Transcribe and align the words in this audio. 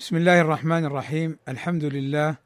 بسم 0.00 0.16
الله 0.16 0.40
الرحمن 0.40 0.84
الرحيم 0.84 1.38
الحمد 1.48 1.84
لله 1.84 2.36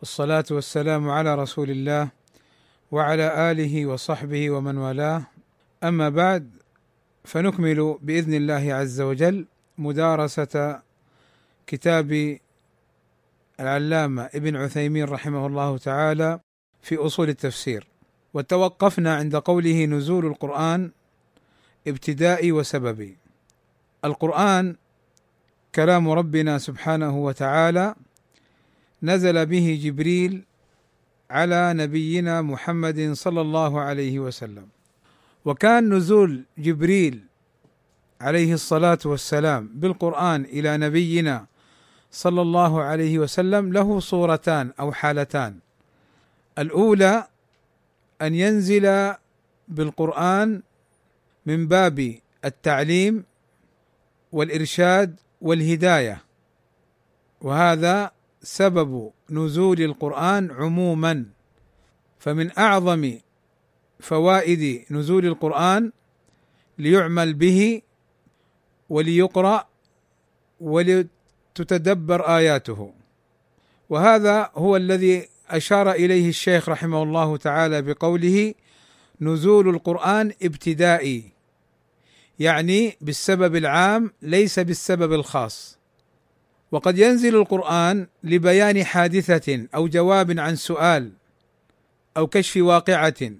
والصلاة 0.00 0.44
والسلام 0.50 1.10
على 1.10 1.34
رسول 1.34 1.70
الله 1.70 2.08
وعلى 2.90 3.50
آله 3.50 3.86
وصحبه 3.86 4.50
ومن 4.50 4.76
والاه 4.78 5.22
أما 5.84 6.08
بعد 6.08 6.50
فنكمل 7.24 7.98
بإذن 8.02 8.34
الله 8.34 8.74
عز 8.74 9.00
وجل 9.00 9.46
مدارسة 9.78 10.82
كتاب 11.66 12.38
العلامة 13.60 14.22
ابن 14.34 14.56
عثيمين 14.56 15.04
رحمه 15.04 15.46
الله 15.46 15.78
تعالى 15.78 16.40
في 16.82 16.96
أصول 16.96 17.28
التفسير 17.28 17.86
وتوقفنا 18.34 19.16
عند 19.16 19.36
قوله 19.36 19.84
نزول 19.84 20.26
القرآن 20.26 20.90
ابتدائي 21.86 22.52
وسببي 22.52 23.16
القرآن 24.04 24.76
كلام 25.74 26.10
ربنا 26.10 26.58
سبحانه 26.58 27.18
وتعالى 27.18 27.94
نزل 29.02 29.46
به 29.46 29.80
جبريل 29.82 30.42
على 31.30 31.74
نبينا 31.74 32.42
محمد 32.42 33.12
صلى 33.12 33.40
الله 33.40 33.80
عليه 33.80 34.18
وسلم. 34.18 34.68
وكان 35.44 35.94
نزول 35.94 36.44
جبريل 36.58 37.20
عليه 38.20 38.54
الصلاة 38.54 38.98
والسلام 39.04 39.70
بالقرآن 39.74 40.44
إلى 40.44 40.76
نبينا 40.76 41.46
صلى 42.10 42.42
الله 42.42 42.82
عليه 42.82 43.18
وسلم 43.18 43.72
له 43.72 44.00
صورتان 44.00 44.72
أو 44.80 44.92
حالتان. 44.92 45.58
الأولى 46.58 47.26
أن 48.22 48.34
ينزل 48.34 49.14
بالقرآن 49.68 50.62
من 51.46 51.68
باب 51.68 52.14
التعليم 52.44 53.24
والإرشاد 54.32 55.16
والهداية. 55.40 56.22
وهذا 57.40 58.10
سبب 58.42 59.10
نزول 59.30 59.80
القرآن 59.80 60.50
عموما. 60.50 61.24
فمن 62.18 62.58
أعظم 62.58 63.18
فوائد 64.00 64.84
نزول 64.90 65.26
القرآن 65.26 65.92
ليعمل 66.78 67.34
به 67.34 67.82
وليقرأ 68.88 69.68
ولتتدبر 70.60 72.36
آياته. 72.36 72.92
وهذا 73.88 74.50
هو 74.54 74.76
الذي 74.76 75.28
أشار 75.48 75.90
إليه 75.90 76.28
الشيخ 76.28 76.68
رحمه 76.68 77.02
الله 77.02 77.36
تعالى 77.36 77.82
بقوله 77.82 78.54
نزول 79.20 79.68
القرآن 79.68 80.32
ابتدائي. 80.42 81.37
يعني 82.38 82.96
بالسبب 83.00 83.56
العام 83.56 84.12
ليس 84.22 84.58
بالسبب 84.58 85.12
الخاص. 85.12 85.78
وقد 86.72 86.98
ينزل 86.98 87.36
القرآن 87.36 88.06
لبيان 88.24 88.84
حادثة 88.84 89.66
أو 89.74 89.88
جواب 89.88 90.38
عن 90.38 90.56
سؤال 90.56 91.12
أو 92.16 92.26
كشف 92.26 92.56
واقعة 92.56 93.30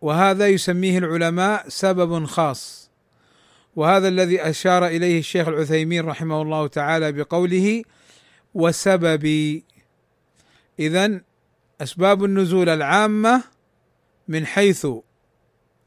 وهذا 0.00 0.48
يسميه 0.48 0.98
العلماء 0.98 1.68
سبب 1.68 2.24
خاص. 2.24 2.90
وهذا 3.76 4.08
الذي 4.08 4.42
أشار 4.42 4.86
إليه 4.86 5.18
الشيخ 5.18 5.48
العثيمين 5.48 6.04
رحمه 6.04 6.42
الله 6.42 6.66
تعالى 6.66 7.12
بقوله 7.12 7.82
وسبب. 8.54 9.62
اذا 10.78 11.20
أسباب 11.80 12.24
النزول 12.24 12.68
العامة 12.68 13.42
من 14.28 14.46
حيث 14.46 14.86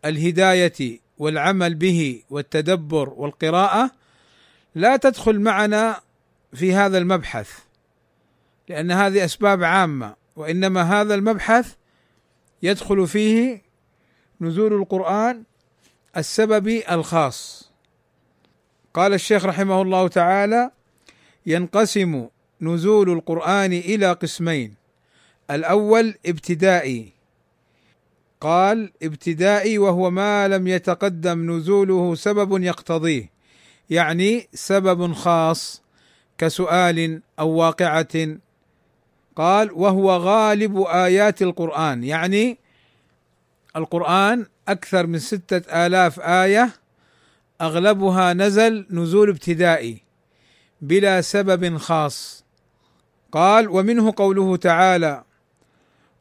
الهداية 0.05 1.02
والعمل 1.23 1.75
به 1.75 2.23
والتدبر 2.29 3.09
والقراءة 3.09 3.91
لا 4.75 4.97
تدخل 4.97 5.39
معنا 5.39 6.01
في 6.53 6.73
هذا 6.73 6.97
المبحث 6.97 7.49
لأن 8.69 8.91
هذه 8.91 9.25
أسباب 9.25 9.63
عامة 9.63 10.15
وإنما 10.35 10.81
هذا 10.81 11.15
المبحث 11.15 11.73
يدخل 12.63 13.07
فيه 13.07 13.61
نزول 14.41 14.73
القرآن 14.73 15.43
السبب 16.17 16.67
الخاص. 16.91 17.71
قال 18.93 19.13
الشيخ 19.13 19.45
رحمه 19.45 19.81
الله 19.81 20.07
تعالى 20.07 20.71
ينقسم 21.45 22.27
نزول 22.61 23.09
القرآن 23.09 23.73
إلى 23.73 24.11
قسمين 24.11 24.73
الأول 25.51 26.15
ابتدائي 26.25 27.13
قال 28.43 28.91
ابتدائي 29.03 29.77
وهو 29.77 30.11
ما 30.11 30.47
لم 30.47 30.67
يتقدم 30.67 31.51
نزوله 31.51 32.15
سبب 32.15 32.63
يقتضيه 32.63 33.31
يعني 33.89 34.47
سبب 34.53 35.13
خاص 35.13 35.81
كسؤال 36.37 37.21
أو 37.39 37.49
واقعة. 37.49 38.37
قال 39.35 39.71
وهو 39.71 40.11
غالب 40.11 40.81
آيات 40.81 41.41
القرآن 41.41 42.03
يعني 42.03 42.57
القرآن 43.75 44.45
أكثر 44.67 45.07
من 45.07 45.19
ستة 45.19 45.85
آلاف 45.85 46.19
آية 46.19 46.69
أغلبها 47.61 48.33
نزل 48.33 48.85
نزول 48.89 49.29
ابتدائي 49.29 50.03
بلا 50.81 51.21
سبب 51.21 51.77
خاص. 51.77 52.45
قال 53.31 53.69
ومنه 53.69 54.13
قوله 54.17 54.57
تعالى 54.57 55.23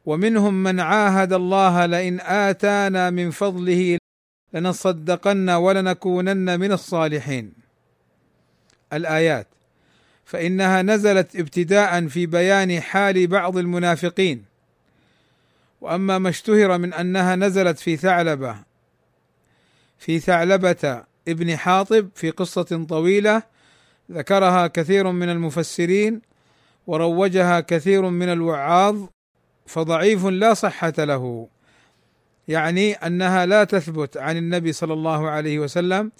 ومنهم 0.05 0.63
من 0.63 0.79
عاهد 0.79 1.33
الله 1.33 1.85
لئن 1.85 2.19
آتانا 2.21 3.09
من 3.09 3.31
فضله 3.31 3.97
لنصدقن 4.53 5.49
ولنكونن 5.49 6.59
من 6.59 6.71
الصالحين. 6.71 7.53
الآيات 8.93 9.47
فإنها 10.25 10.81
نزلت 10.81 11.35
ابتداء 11.35 12.07
في 12.07 12.25
بيان 12.25 12.81
حال 12.81 13.27
بعض 13.27 13.57
المنافقين. 13.57 14.45
وأما 15.81 16.17
ما 16.17 16.29
اشتهر 16.29 16.77
من 16.77 16.93
أنها 16.93 17.35
نزلت 17.35 17.79
في 17.79 17.97
ثعلبة 17.97 18.55
في 19.97 20.19
ثعلبة 20.19 21.03
ابن 21.27 21.57
حاطب 21.57 22.09
في 22.15 22.29
قصة 22.29 22.85
طويلة 22.89 23.43
ذكرها 24.11 24.67
كثير 24.67 25.11
من 25.11 25.29
المفسرين 25.29 26.21
وروجها 26.87 27.59
كثير 27.59 28.09
من 28.09 28.29
الوعاظ 28.29 29.05
فضعيف 29.65 30.25
لا 30.25 30.53
صحة 30.53 30.93
له. 30.97 31.47
يعني 32.47 32.93
أنها 32.93 33.45
لا 33.45 33.63
تثبت 33.63 34.17
عن 34.17 34.37
النبي 34.37 34.73
صلى 34.73 34.93
الله 34.93 35.29
عليه 35.29 35.59
وسلم 35.59 36.11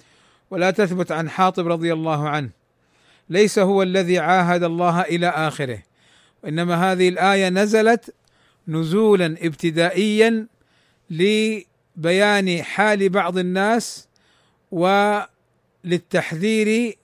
ولا 0.50 0.70
تثبت 0.70 1.12
عن 1.12 1.30
حاطب 1.30 1.68
رضي 1.68 1.92
الله 1.92 2.28
عنه. 2.28 2.50
ليس 3.28 3.58
هو 3.58 3.82
الذي 3.82 4.18
عاهد 4.18 4.62
الله 4.62 5.00
إلى 5.00 5.28
آخره. 5.28 5.82
وانما 6.44 6.92
هذه 6.92 7.08
الآية 7.08 7.48
نزلت 7.48 8.14
نزولا 8.68 9.26
ابتدائيا 9.26 10.46
لبيان 11.10 12.62
حال 12.62 13.08
بعض 13.08 13.38
الناس 13.38 14.08
وللتحذير 15.84 16.98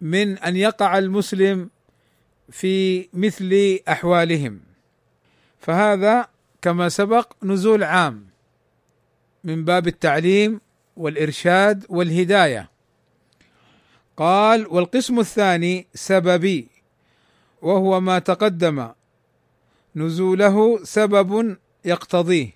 من 0.00 0.38
أن 0.38 0.56
يقع 0.56 0.98
المسلم 0.98 1.70
في 2.50 3.08
مثل 3.12 3.78
أحوالهم. 3.88 4.60
فهذا 5.64 6.28
كما 6.62 6.88
سبق 6.88 7.32
نزول 7.42 7.84
عام 7.84 8.26
من 9.44 9.64
باب 9.64 9.86
التعليم 9.86 10.60
والإرشاد 10.96 11.86
والهداية. 11.88 12.70
قال 14.16 14.66
والقسم 14.66 15.20
الثاني 15.20 15.86
سببي 15.94 16.68
وهو 17.62 18.00
ما 18.00 18.18
تقدم 18.18 18.88
نزوله 19.96 20.84
سبب 20.84 21.56
يقتضيه 21.84 22.50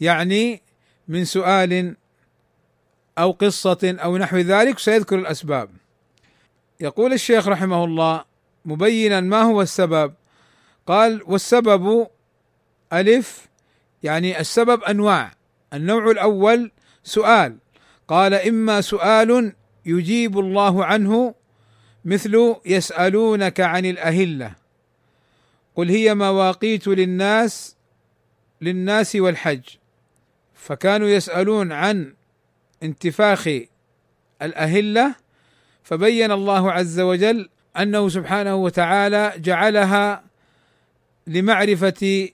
يعني 0.00 0.62
من 1.08 1.24
سؤال 1.24 1.96
أو 3.18 3.30
قصة 3.30 3.78
أو 3.84 4.16
نحو 4.16 4.36
ذلك 4.36 4.78
سيذكر 4.78 5.18
الأسباب. 5.18 5.70
يقول 6.80 7.12
الشيخ 7.12 7.48
رحمه 7.48 7.84
الله 7.84 8.24
مبينا 8.64 9.20
ما 9.20 9.42
هو 9.42 9.62
السبب؟ 9.62 10.14
قال 10.86 11.22
والسبب 11.26 12.06
ألف 12.92 13.48
يعني 14.02 14.40
السبب 14.40 14.82
أنواع. 14.82 15.32
النوع 15.72 16.10
الأول 16.10 16.70
سؤال. 17.04 17.58
قال 18.08 18.34
إما 18.34 18.80
سؤال 18.80 19.52
يجيب 19.86 20.38
الله 20.38 20.84
عنه 20.84 21.34
مثل 22.04 22.54
يسألونك 22.66 23.60
عن 23.60 23.86
الأهلة. 23.86 24.54
قل 25.74 25.88
هي 25.88 26.14
مواقيت 26.14 26.88
للناس 26.88 27.76
للناس 28.60 29.16
والحج. 29.16 29.62
فكانوا 30.54 31.08
يسألون 31.08 31.72
عن 31.72 32.14
انتفاخ 32.82 33.48
الأهلة 34.42 35.14
فبين 35.82 36.32
الله 36.32 36.72
عز 36.72 37.00
وجل 37.00 37.48
أنه 37.76 38.08
سبحانه 38.08 38.54
وتعالى 38.54 39.32
جعلها 39.36 40.24
لمعرفة 41.26 42.28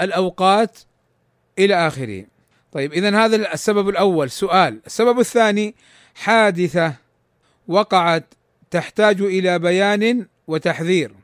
الأوقات 0.00 0.78
إلى 1.58 1.86
آخره. 1.86 2.24
طيب 2.72 2.92
إذا 2.92 3.24
هذا 3.24 3.52
السبب 3.54 3.88
الأول. 3.88 4.30
سؤال. 4.30 4.80
السبب 4.86 5.18
الثاني 5.20 5.74
حادثة 6.14 6.94
وقعت 7.68 8.34
تحتاج 8.70 9.20
إلى 9.20 9.58
بيان 9.58 10.26
وتحذير. 10.46 11.14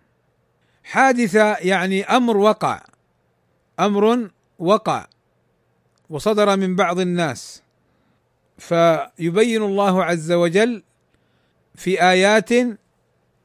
حادثة 0.85 1.57
يعني 1.57 2.05
أمر 2.05 2.37
وقع. 2.37 2.83
أمر 3.81 4.31
وقع 4.59 5.07
وصدر 6.11 6.57
من 6.57 6.77
بعض 6.77 6.99
الناس. 6.99 7.63
فيبين 8.59 9.63
الله 9.63 10.05
عز 10.05 10.33
وجل 10.33 10.83
في 11.75 12.03
آيات 12.03 12.51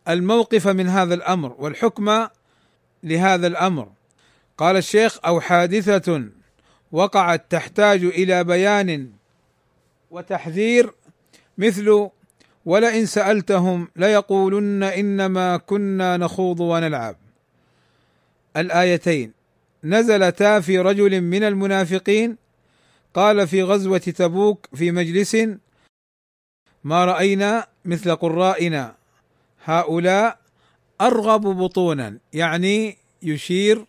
الموقف 0.08 0.68
من 0.68 0.88
هذا 0.88 1.14
الأمر. 1.14 1.56
والحكم 1.60 2.28
لهذا 3.04 3.48
الأمر. 3.48 3.90
قال 4.58 4.78
الشيخ 4.78 5.20
أو 5.26 5.42
حادثة 5.42 6.24
وقعت 6.92 7.46
تحتاج 7.50 8.04
إلى 8.04 8.44
بيان 8.44 9.10
وتحذير 10.12 10.94
مثل 11.58 12.10
ولئن 12.66 13.06
سألتهم 13.06 13.88
ليقولن 13.96 14.84
إنما 14.84 15.58
كنا 15.58 16.18
نخوض 16.18 16.60
ونلعب. 16.60 17.16
الآيتين 18.58 19.34
نزلتا 19.84 20.60
في 20.60 20.80
رجل 20.80 21.22
من 21.22 21.44
المنافقين 21.44 22.38
قال 23.14 23.48
في 23.48 23.64
غزوة 23.64 23.98
تبوك 23.98 24.68
في 24.76 24.92
مجلس 24.92 25.38
ما 26.84 27.06
رأينا 27.06 27.68
مثل 27.86 28.16
قرائنا 28.16 28.96
هؤلاء 29.64 30.40
أرغب 31.02 31.42
بطونا 31.42 32.18
يعني 32.34 32.98
يشير 33.22 33.86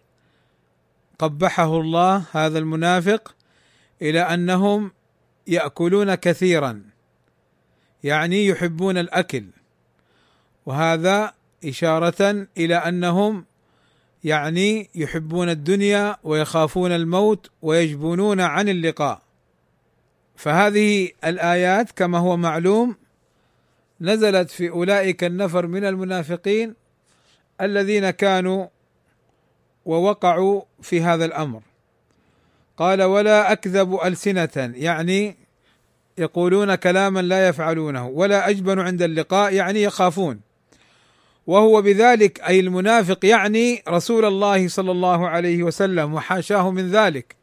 قبحه 1.18 1.80
الله 1.80 2.24
هذا 2.32 2.58
المنافق 2.58 3.34
إلى 4.02 4.20
أنهم 4.20 4.92
يأكلون 5.46 6.14
كثيرا 6.14 6.82
يعني 8.04 8.46
يحبون 8.46 8.98
الأكل. 8.98 9.44
وهذا 10.66 11.32
إشارة 11.64 12.46
إلى 12.58 12.74
أنهم 12.74 13.44
يعني 14.24 14.90
يحبون 14.94 15.48
الدنيا 15.48 16.16
ويخافون 16.24 16.92
الموت 16.92 17.50
ويجبنون 17.62 18.40
عن 18.40 18.68
اللقاء. 18.68 19.22
فهذه 20.36 21.10
الآيات 21.24 21.90
كما 21.90 22.18
هو 22.18 22.36
معلوم 22.36 22.96
نزلت 24.00 24.50
في 24.50 24.70
أولئك 24.70 25.24
النفر 25.24 25.66
من 25.66 25.84
المنافقين 25.84 26.74
الذين 27.60 28.10
كانوا 28.10 28.66
ووقعوا 29.84 30.62
في 30.82 31.00
هذا 31.00 31.24
الأمر. 31.24 31.60
قال 32.76 33.02
ولا 33.02 33.52
أكذب 33.52 33.98
ألسنة. 34.04 34.72
يعني 34.76 35.36
يقولون 36.18 36.74
كلاما 36.74 37.20
لا 37.20 37.48
يفعلونه 37.48 38.06
ولا 38.06 38.48
أجبن 38.48 38.78
عند 38.80 39.02
اللقاء. 39.02 39.54
يعني 39.54 39.82
يخافون. 39.82 40.40
وهو 41.46 41.82
بذلك 41.82 42.40
أي 42.40 42.60
المنافق 42.60 43.24
يعني 43.26 43.82
رسول 43.88 44.24
الله 44.24 44.68
صلى 44.68 44.90
الله 44.90 45.28
عليه 45.28 45.62
وسلم 45.62 46.14
وحاشاه 46.14 46.70
من 46.70 46.90
ذلك. 46.90 47.36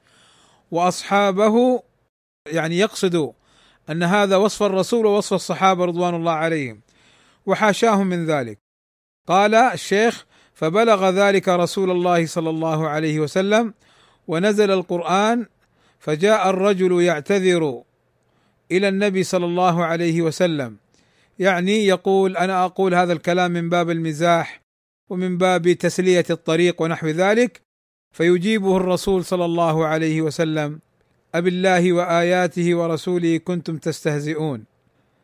وأصحابه 0.71 1.83
يعني 2.51 2.77
يقصد 2.77 3.33
أن 3.89 4.03
هذا 4.03 4.35
وصف 4.35 4.63
الرسول 4.63 5.05
ووصف 5.05 5.33
الصحابة 5.33 5.85
رضوان 5.85 6.15
الله 6.15 6.31
عليهم 6.31 6.81
وحاشاهم 7.45 8.07
من 8.07 8.25
ذلك. 8.25 8.64
قال 9.27 9.55
الشيخ 9.55 10.25
فبلغ 10.53 11.09
ذلك 11.09 11.49
رسول 11.49 11.91
الله 11.91 12.25
صلى 12.25 12.49
الله 12.49 12.87
عليه 12.87 13.19
وسلم 13.19 13.73
ونزل 14.27 14.71
القرآن 14.71 15.45
فجاء 15.99 16.49
الرجل 16.49 17.01
يعتذر 17.01 17.83
إلى 18.71 18.87
النبي 18.87 19.23
صلى 19.23 19.45
الله 19.45 19.85
عليه 19.85 20.21
وسلم. 20.21 20.77
يعني 21.39 21.85
يقول 21.85 22.37
أنا 22.37 22.65
أقول 22.65 22.95
هذا 22.95 23.13
الكلام 23.13 23.51
من 23.51 23.69
باب 23.69 23.89
المزاح 23.89 24.61
ومن 25.09 25.37
باب 25.37 25.71
تسلية 25.71 26.25
الطريق 26.29 26.81
ونحو 26.81 27.07
ذلك. 27.07 27.61
فيجيبه 28.11 28.77
الرسول 28.77 29.25
صلى 29.25 29.45
الله 29.45 29.85
عليه 29.85 30.21
وسلم 30.21 30.79
أب 31.35 31.47
الله 31.47 31.93
وآياته 31.93 32.75
ورسوله 32.75 33.37
كنتم 33.37 33.77
تستهزئون. 33.77 34.65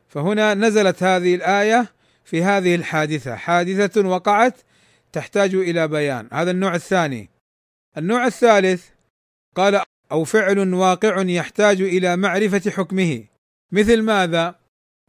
فهنا 0.09 0.53
نزلت 0.53 1.03
هذه 1.03 1.35
الآية 1.35 2.00
في 2.25 2.43
هذه 2.43 2.75
الحادثة. 2.75 3.35
حادثة 3.35 4.07
وقعت 4.07 4.57
تحتاج 5.11 5.55
إلى 5.55 5.87
بيان. 5.87 6.27
هذا 6.33 6.51
النوع 6.51 6.75
الثاني. 6.75 7.29
النوع 7.97 8.25
الثالث 8.25 8.85
قال 9.55 9.81
أو 10.11 10.23
فعل 10.23 10.73
واقع 10.73 11.21
يحتاج 11.21 11.81
إلى 11.81 12.17
معرفة 12.17 12.71
حكمه. 12.71 13.23
مثل 13.71 14.01
ماذا؟ 14.01 14.55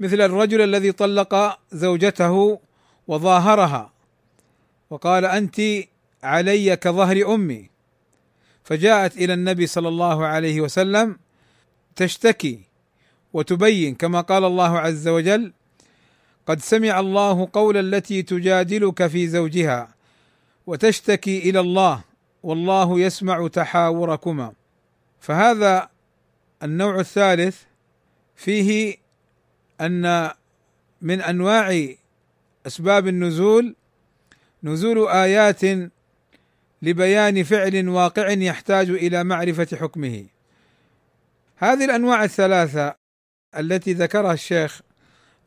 مثل 0.01 0.21
الرجل 0.21 0.61
الذي 0.61 0.93
طلق 0.93 1.59
زوجته 1.73 2.61
وظاهرها. 3.07 3.93
وقال 4.91 5.25
أنت 5.25 5.61
علي 6.23 6.77
كظهر 6.77 7.35
أمي. 7.35 7.71
فجاءت 8.65 9.17
إلى 9.17 9.35
النبي 9.35 9.67
صلى 9.67 9.89
الله 9.89 10.27
عليه 10.27 10.61
وسلم 10.61 11.19
تشتكي 11.97 12.61
وتبين 13.33 13.95
كما 13.95 14.21
قال 14.21 14.45
الله 14.45 14.79
عز 14.79 15.09
وجل 15.09 15.53
قد 16.47 16.61
سمع 16.61 17.01
الله 17.01 17.49
قول 17.53 17.77
التي 17.77 18.23
تجادلك 18.23 19.07
في 19.07 19.29
زوجها 19.29 19.95
وتشتكي 20.67 21.39
إلى 21.51 21.61
الله 21.61 22.05
والله 22.43 23.01
يسمع 23.01 23.49
تحاوركما. 23.49 24.53
فهذا 25.21 25.89
النوع 26.63 27.01
الثالث 27.01 27.63
فيه 28.37 28.97
أن 29.81 30.31
من 31.03 31.21
أنواع 31.21 31.89
أسباب 32.67 33.09
النزول 33.09 33.75
نزول 34.63 35.09
آيات 35.09 35.61
لبيان 36.83 37.43
فعل 37.43 37.89
واقع 37.89 38.29
يحتاج 38.29 38.91
إلى 38.91 39.25
معرفة 39.25 39.69
حكمه. 39.81 40.27
هذه 41.57 41.85
الأنواع 41.85 42.25
الثلاثة 42.25 42.95
التي 43.59 43.93
ذكرها 43.93 44.33
الشيخ 44.33 44.83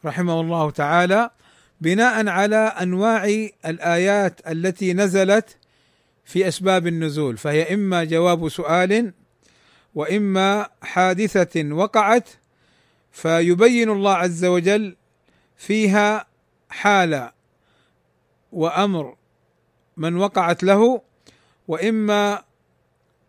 رحمه 0.06 0.42
الله 0.42 0.72
تعالى 0.72 1.30
بناء 1.82 2.28
على 2.28 2.56
أنواع 2.56 3.26
الآيات 3.66 4.48
التي 4.48 4.94
نزلت 4.94 5.58
في 6.26 6.48
أسباب 6.48 6.88
النزول 6.88 7.38
فهي 7.38 7.74
إما 7.74 8.04
جواب 8.04 8.50
سؤال 8.50 9.14
وإما 9.96 10.70
حادثة 10.82 11.74
وقعت 11.74 12.30
فيبين 13.12 13.90
الله 13.90 14.14
عز 14.14 14.46
وجل 14.46 14.96
فيها 15.58 16.28
حال 16.70 17.32
وأمر 18.52 19.16
من 19.98 20.16
وقعت 20.18 20.64
له 20.64 21.02
وإما 21.68 22.44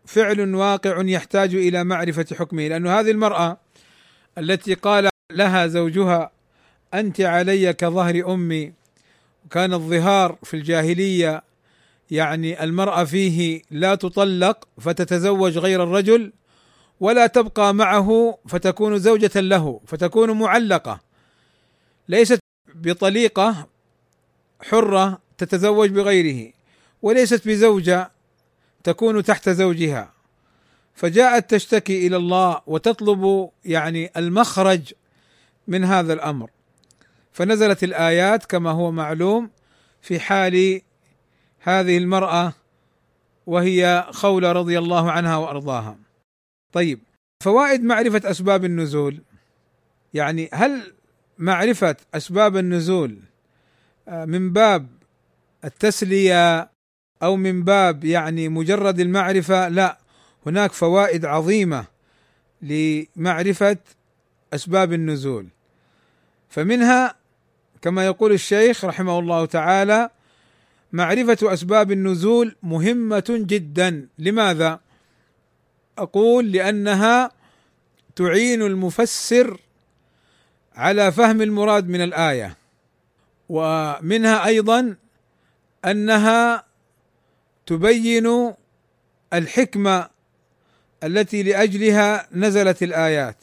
فعل 0.05 0.55
واقع 0.55 1.01
يحتاج 1.05 1.55
إلى 1.55 1.83
معرفة 1.83 2.25
حكمه 2.39 2.67
لأن 2.67 2.87
هذه 2.87 3.11
المرأة 3.11 3.57
التي 4.37 4.73
قال 4.73 5.09
لها 5.31 5.67
زوجها 5.67 6.31
أنت 6.93 7.21
علي 7.21 7.73
كظهر 7.73 8.33
أمي. 8.33 8.73
وكان 9.45 9.73
الظهار 9.73 10.37
في 10.43 10.53
الجاهلية 10.53 11.43
يعني 12.11 12.63
المرأة 12.63 13.03
فيه 13.03 13.61
لا 13.71 13.95
تطلق 13.95 14.67
فتتزوج 14.79 15.57
غير 15.57 15.83
الرجل 15.83 16.31
ولا 16.99 17.27
تبقى 17.27 17.73
معه 17.73 18.37
فتكون 18.47 18.99
زوجة 18.99 19.39
له 19.39 19.81
فتكون 19.87 20.31
معلقة. 20.31 20.99
ليست 22.09 22.39
بطليقة 22.75 23.67
حرة 24.61 25.21
تتزوج 25.37 25.89
بغيره 25.89 26.53
وليست 27.01 27.47
بزوجة 27.47 28.11
تكون 28.83 29.23
تحت 29.23 29.49
زوجها. 29.49 30.13
فجاءت 30.95 31.51
تشتكي 31.55 32.07
إلى 32.07 32.17
الله 32.17 32.61
وتطلب 32.67 33.49
يعني 33.65 34.11
المخرج 34.17 34.93
من 35.67 35.83
هذا 35.83 36.13
الأمر. 36.13 36.49
فنزلت 37.37 37.83
الآيات 37.83 38.45
كما 38.45 38.71
هو 38.71 38.91
معلوم 38.91 39.49
في 40.01 40.19
حال 40.19 40.81
هذه 41.59 41.97
المرأة 41.97 42.53
وهي 43.47 44.07
خولة 44.11 44.51
رضي 44.51 44.79
الله 44.79 45.11
عنها 45.11 45.37
وأرضاها. 45.37 45.97
طيب 46.73 46.99
فوائد 47.43 47.83
معرفة 47.83 48.21
أسباب 48.31 48.65
النزول. 48.65 49.21
يعني 50.13 50.49
هل 50.53 50.93
معرفة 51.37 51.95
أسباب 52.13 52.57
النزول 52.57 53.17
آه، 54.07 54.25
من 54.25 54.53
باب 54.53 54.87
التسلية 55.65 56.69
أو 57.23 57.35
من 57.35 57.63
باب 57.63 58.03
يعني 58.03 58.49
مجرد 58.49 58.99
المعرفة؟ 58.99 59.67
لا 59.67 59.97
هناك 60.45 60.71
فوائد 60.71 61.25
عظيمة 61.25 61.85
لمعرفة 62.61 63.77
أسباب 64.53 64.93
النزول. 64.93 65.47
فمنها 66.49 67.16
كما 67.87 68.05
يقول 68.05 68.31
الشيخ 68.31 68.85
رحمه 68.85 69.19
الله 69.19 69.45
تعالى 69.45 70.09
معرفة 70.91 71.53
أسباب 71.53 71.91
النزول 71.91 72.55
مهمة 72.63 73.25
جدا. 73.29 74.07
لماذا؟ 74.19 74.79
أقول 75.97 76.51
لأنها 76.51 77.31
تعين 78.15 78.61
المفسر 78.61 79.59
على 80.75 81.11
فهم 81.11 81.41
المراد 81.41 81.87
من 81.87 82.01
الآية 82.01 82.57
ومنها 83.49 84.45
أيضا 84.45 84.95
أنها 85.85 86.63
تبين 87.65 88.53
الحكمة 89.33 90.09
التي 91.03 91.43
لأجلها 91.43 92.27
نزلت 92.31 92.83
الآيات. 92.83 93.37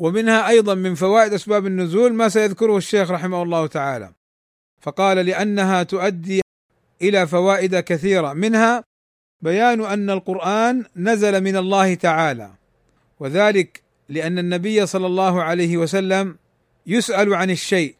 ومنها 0.00 0.48
أيضا 0.48 0.74
من 0.74 0.94
فوائد 0.94 1.32
أسباب 1.32 1.66
النزول 1.66 2.14
ما 2.14 2.28
سيذكره 2.28 2.76
الشيخ 2.76 3.10
رحمه 3.10 3.42
الله 3.42 3.66
تعالى. 3.66 4.12
فقال 4.80 5.16
لأنها 5.16 5.82
تؤدي 5.82 6.40
إلى 7.02 7.26
فوائد 7.26 7.76
كثيرة. 7.76 8.32
منها 8.32 8.84
بيان 9.42 9.84
أن 9.84 10.10
القرآن 10.10 10.84
نزل 10.96 11.40
من 11.40 11.56
الله 11.56 11.94
تعالى 11.94 12.50
وذلك 13.20 13.80
لأن 14.08 14.38
النبي 14.38 14.86
صلى 14.86 15.06
الله 15.06 15.42
عليه 15.42 15.76
وسلم 15.76 16.36
يسأل 16.86 17.34
عن 17.34 17.50
الشيء 17.50 17.94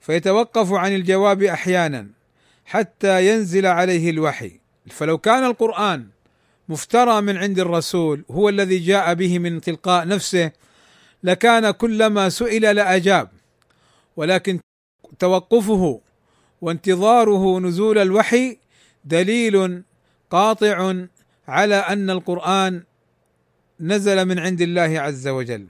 فيتوقف 0.00 0.72
عن 0.72 0.94
الجواب 0.94 1.42
أحيانا 1.42 2.06
حتى 2.64 3.28
ينزل 3.28 3.66
عليه 3.66 4.10
الوحي. 4.10 4.60
فلو 4.90 5.18
كان 5.18 5.44
القرآن 5.44 6.06
مفترى 6.68 7.20
من 7.20 7.36
عند 7.36 7.58
الرسول 7.58 8.24
هو 8.30 8.48
الذي 8.48 8.78
جاء 8.78 9.14
به 9.14 9.38
من 9.38 9.60
تلقاء 9.60 10.06
نفسه 10.06 10.50
لكان 11.22 11.70
كلما 11.70 12.28
سئل 12.28 12.76
لأجاب 12.76 13.28
ولكن 14.16 14.60
توقفه 15.18 16.00
وانتظاره 16.60 17.60
نزول 17.60 17.98
الوحي 17.98 18.58
دليل 19.04 19.82
قاطع 20.30 20.94
على 21.48 21.74
أن 21.74 22.10
القرآن 22.10 22.82
نزل 23.80 24.24
من 24.24 24.38
عند 24.38 24.60
الله 24.60 25.00
عز 25.00 25.28
وجل. 25.28 25.66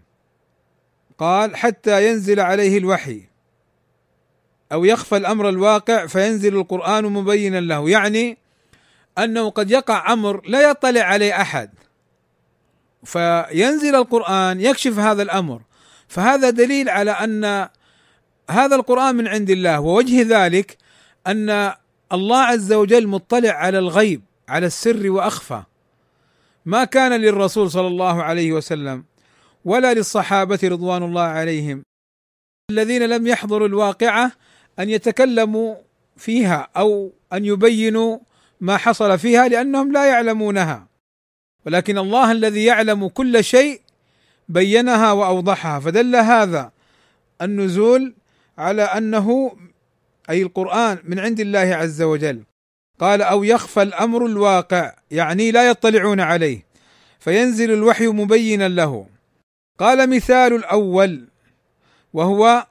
قال 1.19 1.57
حتى 1.57 2.09
ينزل 2.09 2.41
عليه 2.41 2.79
الوحي 2.79 3.23
أو 4.73 4.85
يخفى 4.85 5.17
الأمر 5.17 5.49
الواقع 5.49 6.07
فينزل 6.07 6.57
القرآن 6.57 7.05
مبينا 7.05 7.61
له. 7.61 7.91
يعني 7.91 8.39
أنه 9.19 9.51
قد 9.51 9.71
يقع 9.71 10.13
أمر 10.13 10.43
لا 10.47 10.71
يطلع 10.71 11.03
عليه 11.03 11.41
أحد. 11.41 11.71
فينزل 13.05 13.95
القرآن 13.95 14.61
يكشف 14.61 14.99
هذا 14.99 15.23
الأمر. 15.23 15.63
فهذا 16.09 16.51
دليل 16.51 16.89
على 16.89 17.11
أن 17.11 17.69
هذا 18.51 18.77
القرآن 18.77 19.17
من 19.17 19.29
عند 19.29 19.51
الله 19.51 19.81
ووجه 19.81 20.23
ذلك 20.23 20.77
أن 21.27 21.73
الله 22.13 22.39
عز 22.39 22.73
وجل 22.73 23.07
مطلع 23.07 23.51
على 23.53 23.79
الغيب 23.79 24.23
على 24.49 24.67
السر 24.67 25.11
وأخفى. 25.11 25.63
ما 26.67 26.85
كان 26.85 27.13
للرسول 27.13 27.71
صلى 27.71 27.87
الله 27.87 28.23
عليه 28.23 28.53
وسلم 28.53 29.05
ولا 29.65 29.95
للصحابة 29.95 30.59
رضوان 30.65 31.03
الله 31.03 31.23
عليهم 31.23 31.83
الذين 32.71 33.03
لم 33.03 33.27
يحضروا 33.27 33.69
الواقعة 33.69 34.33
أن 34.79 34.91
يتكلموا 34.91 35.77
فيها 36.17 36.69
أو 36.77 37.13
أن 37.33 37.45
يبينوا 37.45 38.19
ما 38.61 38.77
حصل 38.77 39.19
فيها 39.19 39.49
لأنهم 39.49 39.93
لا 39.93 40.07
يعلمونها. 40.07 40.87
ولكن 41.69 41.99
الله 41.99 42.33
الذي 42.33 42.65
يعلم 42.65 43.09
كل 43.09 43.45
شيء 43.45 43.81
بينها 44.49 45.13
وأوضحها. 45.13 45.81
فدل 45.81 46.17
هذا 46.17 46.73
النزول 47.43 48.15
على 48.59 48.83
أنه 48.83 49.57
أي 50.31 50.43
القرآن 50.43 50.99
من 51.05 51.19
عند 51.19 51.41
الله 51.41 51.59
عز 51.59 52.03
وجل. 52.03 52.43
قال 53.01 53.23
أو 53.23 53.45
يخفى 53.45 53.83
الأمر 53.83 54.27
الواقع 54.27 54.95
يعني 55.11 55.51
لا 55.51 55.69
يطلعون 55.71 56.21
عليه 56.21 56.67
فينزل 57.21 57.73
الوحي 57.73 58.07
مبينا 58.07 58.69
له. 58.69 59.07
قال 59.79 60.11
مثال 60.11 60.53
الأول 60.55 61.29
وهو 62.13 62.67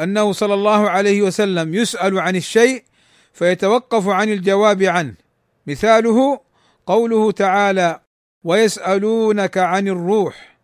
أنه 0.00 0.32
صلى 0.32 0.54
الله 0.54 0.90
عليه 0.90 1.22
وسلم 1.22 1.74
يسأل 1.74 2.18
عن 2.18 2.36
الشيء 2.36 2.84
فيتوقف 3.32 4.08
عن 4.08 4.28
الجواب 4.28 4.82
عنه. 4.82 5.14
مثاله 5.66 6.40
قوله 6.86 7.32
تعالى 7.32 8.00
ويسألونك 8.44 9.58
عن 9.58 9.88
الروح. 9.88 10.56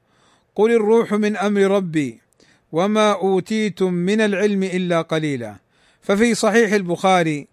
قل 0.54 0.70
الروح 0.70 1.12
من 1.12 1.36
أمر 1.36 1.60
ربي 1.60 2.20
وما 2.72 3.12
أوتيتم 3.12 3.92
من 3.92 4.20
العلم 4.20 4.62
إلا 4.62 5.02
قليلا. 5.02 5.56
ففي 6.02 6.34
صحيح 6.34 6.72
البخاري 6.72 7.48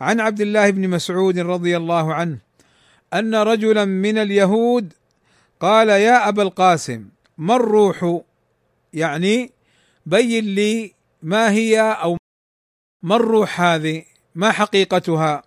عن 0.00 0.20
عبد 0.20 0.40
الله 0.40 0.70
بن 0.70 0.88
مسعود 0.88 1.38
رضي 1.38 1.76
الله 1.76 2.14
عنه 2.14 2.38
أن 3.14 3.34
رجلا 3.34 3.84
من 3.84 4.18
اليهود 4.18 4.92
قال 5.60 5.88
يا 5.88 6.28
أبا 6.28 6.42
القاسم 6.42 7.08
ما 7.38 7.56
الروح؟ 7.56 8.20
يعني 8.92 9.50
بين 10.06 10.44
لي 10.44 10.94
ما 11.22 11.50
هي 11.50 11.80
أو 11.80 12.16
ما 13.02 13.16
الروح 13.16 13.60
هذه؟ 13.60 14.04
ما 14.34 14.52
حقيقتها؟ 14.52 15.42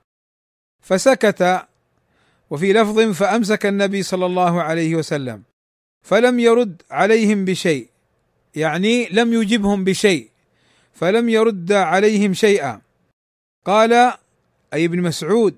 فسكت 0.81 1.67
وفي 2.53 2.73
لفظ 2.73 2.99
فأمسك 2.99 3.65
النبي 3.65 4.03
صلى 4.03 4.25
الله 4.25 4.61
عليه 4.61 4.95
وسلم 4.95 5.43
فلم 6.05 6.39
يرد 6.39 6.81
عليهم 6.91 7.45
بشيء 7.45 7.87
يعني 8.55 9.09
لم 9.09 9.33
يجبهم 9.33 9.83
بشيء 9.83 10.29
فلم 10.93 11.29
يرد 11.29 11.71
عليهم 11.71 12.33
شيئا. 12.33 12.81
قال 13.65 13.93
أي 14.73 14.85
ابن 14.85 15.01
مسعود 15.01 15.55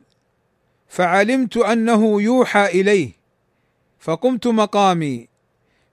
فعلمت 0.87 1.57
أنه 1.57 2.21
يوحى 2.21 2.65
إليه 2.65 3.11
فقمت 3.99 4.47
مقامي. 4.47 5.27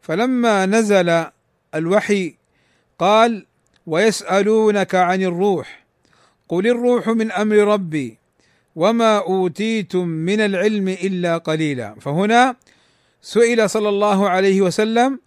فلما 0.00 0.66
نزل 0.66 1.26
الوحي 1.74 2.34
قال 2.98 3.46
ويسألونك 3.86 4.94
عن 4.94 5.22
الروح 5.22 5.84
قل 6.48 6.66
الروح 6.66 7.08
من 7.08 7.32
أمر 7.32 7.56
ربي. 7.56 8.21
وما 8.76 9.18
اوتيتم 9.18 10.08
من 10.08 10.40
العلم 10.40 10.88
الا 10.88 11.38
قليلا. 11.38 11.94
فهنا 12.00 12.56
سئل 13.22 13.70
صلى 13.70 13.88
الله 13.88 14.28
عليه 14.28 14.60
وسلم 14.60 15.20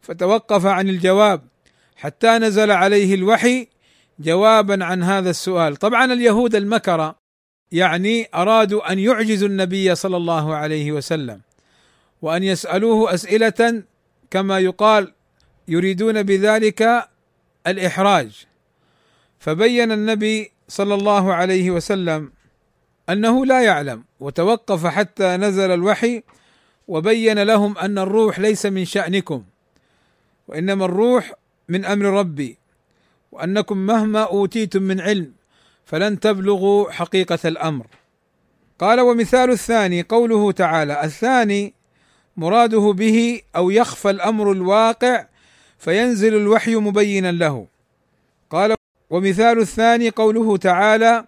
فتوقف 0.00 0.66
عن 0.66 0.88
الجواب 0.88 1.42
حتى 1.96 2.38
نزل 2.38 2.70
عليه 2.70 3.14
الوحي 3.14 3.68
جوابا 4.18 4.84
عن 4.84 5.02
هذا 5.02 5.30
السؤال. 5.30 5.76
طبعا 5.76 6.12
اليهود 6.12 6.54
المكره 6.54 7.16
يعني 7.72 8.28
أرادوا 8.34 8.92
أن 8.92 8.98
يعجزوا 8.98 9.48
النبي 9.48 9.94
صلى 9.94 10.16
الله 10.16 10.54
عليه 10.54 10.92
وسلم 10.92 11.40
وأن 12.22 12.42
يسألوه 12.42 13.14
أسئلة 13.14 13.82
كما 14.30 14.58
يقال 14.58 15.12
يريدون 15.68 16.22
بذلك 16.22 17.08
الإحراج. 17.66 18.46
فبين 19.38 19.92
النبي 19.92 20.52
صلى 20.68 20.94
الله 20.94 21.34
عليه 21.34 21.70
وسلم 21.70 22.32
أنه 23.10 23.46
لا 23.46 23.62
يعلم 23.62 24.04
وتوقف 24.20 24.86
حتى 24.86 25.36
نزل 25.36 25.70
الوحي 25.70 26.22
وبين 26.88 27.42
لهم 27.42 27.78
أن 27.78 27.98
الروح 27.98 28.38
ليس 28.38 28.66
من 28.66 28.84
شأنكم 28.84 29.44
وإنما 30.48 30.84
الروح 30.84 31.32
من 31.68 31.84
أمر 31.84 32.04
ربي 32.04 32.58
وأنكم 33.32 33.78
مهما 33.78 34.22
أوتيتم 34.22 34.82
من 34.82 35.00
علم 35.00 35.32
فلن 35.84 36.20
تبلغوا 36.20 36.90
حقيقة 36.90 37.38
الأمر. 37.44 37.86
قال 38.78 39.00
ومثال 39.00 39.50
الثاني 39.50 40.02
قوله 40.02 40.52
تعالى 40.52 41.04
الثاني 41.04 41.74
مراده 42.36 42.92
به 42.92 43.40
أو 43.56 43.70
يخفى 43.70 44.10
الأمر 44.10 44.52
الواقع 44.52 45.26
فينزل 45.78 46.36
الوحي 46.36 46.76
مبينا 46.76 47.32
له. 47.32 47.66
قال 48.50 48.74
ومثال 49.10 49.58
الثاني 49.58 50.08
قوله 50.08 50.56
تعالى 50.56 51.24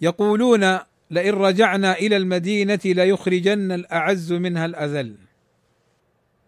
يقولون 0.00 0.78
لئن 1.10 1.34
رجعنا 1.34 1.92
إلى 1.92 2.16
المدينة 2.16 2.80
ليخرجن 2.84 3.72
الأعز 3.72 4.32
منها 4.32 4.66
الأذل 4.66 5.16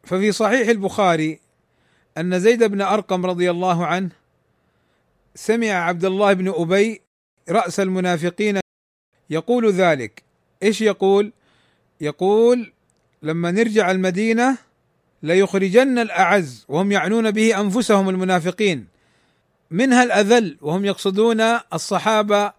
ففي 0.04 0.32
صحيح 0.32 0.68
البخاري 0.68 1.40
أن 2.18 2.40
زيد 2.40 2.64
بن 2.64 2.80
أرقم 2.80 3.26
رضي 3.26 3.50
الله 3.50 3.86
عنه 3.86 4.10
سمع 5.34 5.68
عبد 5.68 6.04
الله 6.04 6.32
بن 6.32 6.48
أبي 6.48 7.00
رأس 7.48 7.80
المنافقين 7.80 8.60
يقول 9.30 9.72
ذلك 9.72 10.22
إيش 10.62 10.80
يقول؟ 10.80 11.32
يقول 12.00 12.72
لما 13.22 13.50
نرجع 13.50 13.90
المدينة 13.90 14.58
ليخرجن 15.22 15.98
الأعز 15.98 16.64
وهم 16.68 16.92
يعنون 16.92 17.30
به 17.30 17.60
أنفسهم 17.60 18.08
المنافقين 18.08 18.86
منها 19.70 20.02
الأذل 20.02 20.58
وهم 20.60 20.84
يقصدون 20.84 21.40
الصحابة 21.72 22.52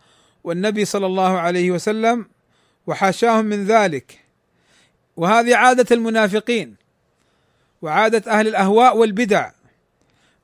والنبي 0.44 0.86
صلى 0.86 1.06
الله 1.06 1.40
عليه 1.40 1.72
وسلم 1.72 2.26
وحاشاهم 2.88 3.46
من 3.46 3.66
ذلك. 3.66 4.20
وهذه 5.18 5.56
عادة 5.56 5.96
المنافقين 5.96 6.76
وعادة 7.82 8.32
أهل 8.32 8.48
الأهواء 8.48 8.98
والبدع 8.98 9.52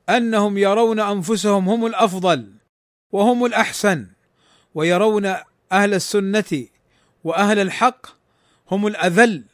أنهم 0.08 0.58
يرون 0.58 1.00
أنفسهم 1.00 1.68
هم 1.68 1.86
الأفضل 1.86 2.52
وهم 3.12 3.44
الأحسن 3.44 4.06
ويرون 4.74 5.26
أهل 5.72 5.94
السنة 5.94 6.66
وأهل 7.24 7.58
الحق 7.58 8.06
هم 8.70 8.86
الأذل 8.86 9.44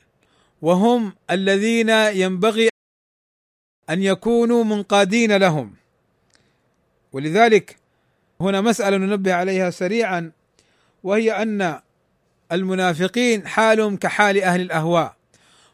وهم 0.62 1.14
الذين 1.30 1.88
ينبغي 1.90 2.68
أن 3.90 4.02
يكونوا 4.02 4.64
منقادين 4.64 5.36
لهم. 5.36 5.74
ولذلك 7.12 7.76
هنا 8.42 8.60
مسألة 8.60 8.96
ننبه 8.96 9.34
عليها 9.34 9.70
سريعا 9.70 10.32
وهي 11.02 11.42
أن 11.42 11.80
المنافقين 12.52 13.46
حالهم 13.46 13.96
كحال 13.96 14.42
أهل 14.42 14.60
الأهواء 14.60 15.16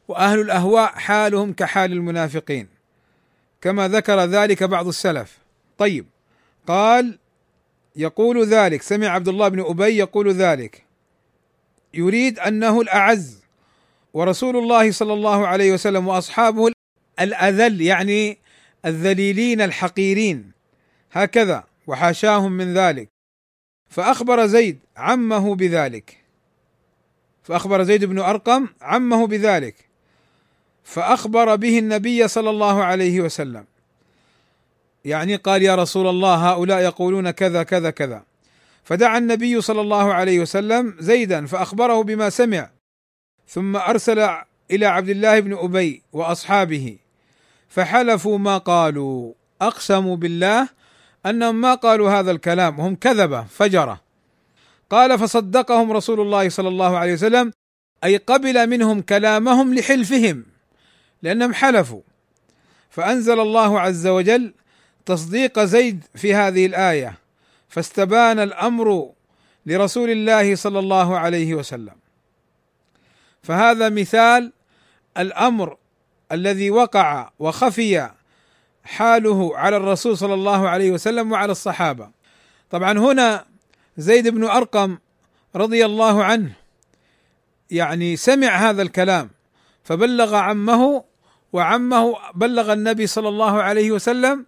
وأهل 0.08 0.40
الأهواء 0.40 0.92
حالهم 0.92 1.52
كحال 1.52 1.92
المنافقين. 1.92 2.68
كما 3.60 3.88
ذكر 3.88 4.24
ذلك 4.24 4.62
بعض 4.62 4.86
السلف. 4.88 5.38
طيب 5.78 6.06
قال 6.66 7.18
يقول 7.96 8.46
ذلك 8.46 8.82
سمع 8.82 9.08
عبد 9.08 9.28
الله 9.28 9.48
بن 9.48 9.60
أبي 9.60 9.96
يقول 9.96 10.32
ذلك 10.32 10.84
يريد 11.94 12.38
أنه 12.38 12.80
الأعز 12.80 13.42
ورسول 14.14 14.56
الله 14.56 14.92
صلى 14.92 15.12
الله 15.12 15.46
عليه 15.46 15.72
وسلم 15.72 16.08
وأصحابه 16.08 16.72
الأذل 17.20 17.80
يعني 17.80 18.38
الذليلين 18.86 19.60
الحقيرين. 19.60 20.52
هكذا 21.12 21.64
وحاشاهم 21.88 22.52
من 22.52 22.74
ذلك. 22.74 23.08
فأخبر 23.90 24.46
زيد 24.46 24.78
عمه 24.96 25.54
بذلك. 25.54 26.24
فأخبر 27.42 27.82
زيد 27.82 28.04
بن 28.04 28.18
أرقم 28.18 28.68
عمه 28.82 29.26
بذلك. 29.26 29.88
فأخبر 30.84 31.56
به 31.56 31.78
النبي 31.78 32.28
صلى 32.28 32.50
الله 32.50 32.84
عليه 32.84 33.20
وسلم. 33.20 33.64
يعني 35.04 35.36
قال 35.36 35.62
يا 35.62 35.74
رسول 35.74 36.06
الله 36.06 36.50
هؤلاء 36.52 36.80
يقولون 36.80 37.30
كذا 37.30 37.62
كذا 37.62 37.90
كذا. 37.90 38.24
فدعا 38.84 39.18
النبي 39.18 39.60
صلى 39.60 39.80
الله 39.80 40.14
عليه 40.14 40.40
وسلم 40.40 40.96
زيدا 40.98 41.46
فأخبره 41.46 42.02
بما 42.02 42.30
سمع. 42.30 42.70
ثم 43.48 43.76
أرسل 43.76 44.28
إلى 44.70 44.86
عبد 44.86 45.08
الله 45.08 45.40
بن 45.40 45.58
أبي 45.58 46.02
وأصحابه. 46.12 46.98
فحلفوا 47.68 48.38
ما 48.38 48.58
قالوا. 48.58 49.32
أقسموا 49.62 50.16
بالله 50.16 50.68
أنهم 51.30 51.60
ما 51.60 51.74
قالوا 51.74 52.10
هذا 52.10 52.30
الكلام 52.30 52.80
هم 52.80 52.94
كذبة 52.94 53.44
فجرة. 53.44 54.00
قال 54.90 55.18
فصدقهم 55.18 55.92
رسول 55.92 56.20
الله 56.20 56.48
صلى 56.48 56.68
الله 56.68 56.98
عليه 56.98 57.12
وسلم 57.12 57.52
أي 58.04 58.16
قبل 58.16 58.66
منهم 58.66 59.00
كلامهم 59.00 59.74
لحلفهم 59.74 60.44
لأنهم 61.22 61.54
حلفوا. 61.54 62.00
فأنزل 62.90 63.40
الله 63.40 63.80
عز 63.80 64.06
وجل 64.06 64.54
تصديق 65.06 65.60
زيد 65.60 66.04
في 66.14 66.34
هذه 66.34 66.66
الآية 66.66 67.14
فاستبان 67.68 68.38
الأمر 68.38 69.12
لرسول 69.66 70.10
الله 70.10 70.54
صلى 70.56 70.78
الله 70.78 71.18
عليه 71.18 71.54
وسلم. 71.54 71.94
فهذا 73.42 73.88
مثال 73.88 74.52
الأمر 75.18 75.76
الذي 76.32 76.70
وقع 76.70 77.30
وخفي 77.38 78.10
حاله 78.88 79.56
على 79.56 79.76
الرسول 79.76 80.18
صلى 80.18 80.34
الله 80.34 80.68
عليه 80.68 80.90
وسلم 80.90 81.32
وعلى 81.32 81.52
الصحابة. 81.52 82.10
طبعا 82.70 82.98
هنا 82.98 83.44
زيد 83.96 84.28
بن 84.28 84.44
أرقم 84.44 84.98
رضي 85.56 85.84
الله 85.86 86.24
عنه 86.24 86.52
يعني 87.70 88.16
سمع 88.16 88.48
هذا 88.48 88.82
الكلام 88.82 89.30
فبلغ 89.84 90.34
عمه 90.34 91.04
وعمه 91.52 92.16
بلغ 92.34 92.72
النبي 92.72 93.06
صلى 93.06 93.28
الله 93.28 93.62
عليه 93.62 93.92
وسلم 93.92 94.46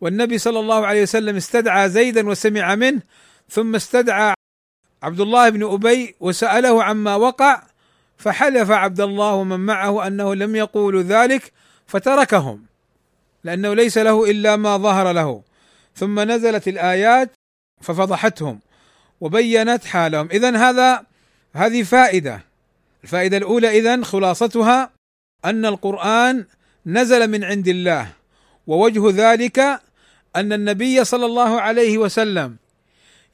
والنبي 0.00 0.38
صلى 0.38 0.60
الله 0.60 0.86
عليه 0.86 1.02
وسلم 1.02 1.36
استدعى 1.36 1.88
زيدا 1.88 2.28
وسمع 2.28 2.74
منه 2.74 3.02
ثم 3.48 3.74
استدعى 3.74 4.34
عبد 5.02 5.20
الله 5.20 5.48
بن 5.48 5.72
أبي 5.72 6.14
وسأله 6.20 6.84
عما 6.84 7.16
وقع 7.16 7.62
فحلف 8.16 8.70
عبد 8.70 9.00
الله 9.00 9.34
ومن 9.34 9.60
معه 9.60 10.06
أنه 10.06 10.34
لم 10.34 10.56
يقولوا 10.56 11.02
ذلك 11.02 11.52
فتركهم. 11.86 12.71
لأنه 13.44 13.74
ليس 13.74 13.98
له 13.98 14.30
إلا 14.30 14.56
ما 14.56 14.76
ظهر 14.76 15.12
له. 15.12 15.42
ثم 15.96 16.20
نزلت 16.20 16.68
الآيات 16.68 17.30
ففضحتهم 17.80 18.60
وبينت 19.20 19.84
حالهم. 19.84 20.28
اذا 20.32 20.56
هذا 20.56 21.06
هذه 21.54 21.82
فائدة. 21.82 22.44
الفائدة 23.04 23.36
الأولى 23.36 23.78
اذا 23.78 24.02
خلاصتها 24.02 24.90
أن 25.44 25.66
القرآن 25.66 26.44
نزل 26.86 27.30
من 27.30 27.44
عند 27.44 27.68
الله 27.68 28.12
ووجه 28.66 29.10
ذلك 29.10 29.58
أن 30.36 30.52
النبي 30.52 31.04
صلى 31.04 31.26
الله 31.26 31.60
عليه 31.60 31.98
وسلم 31.98 32.56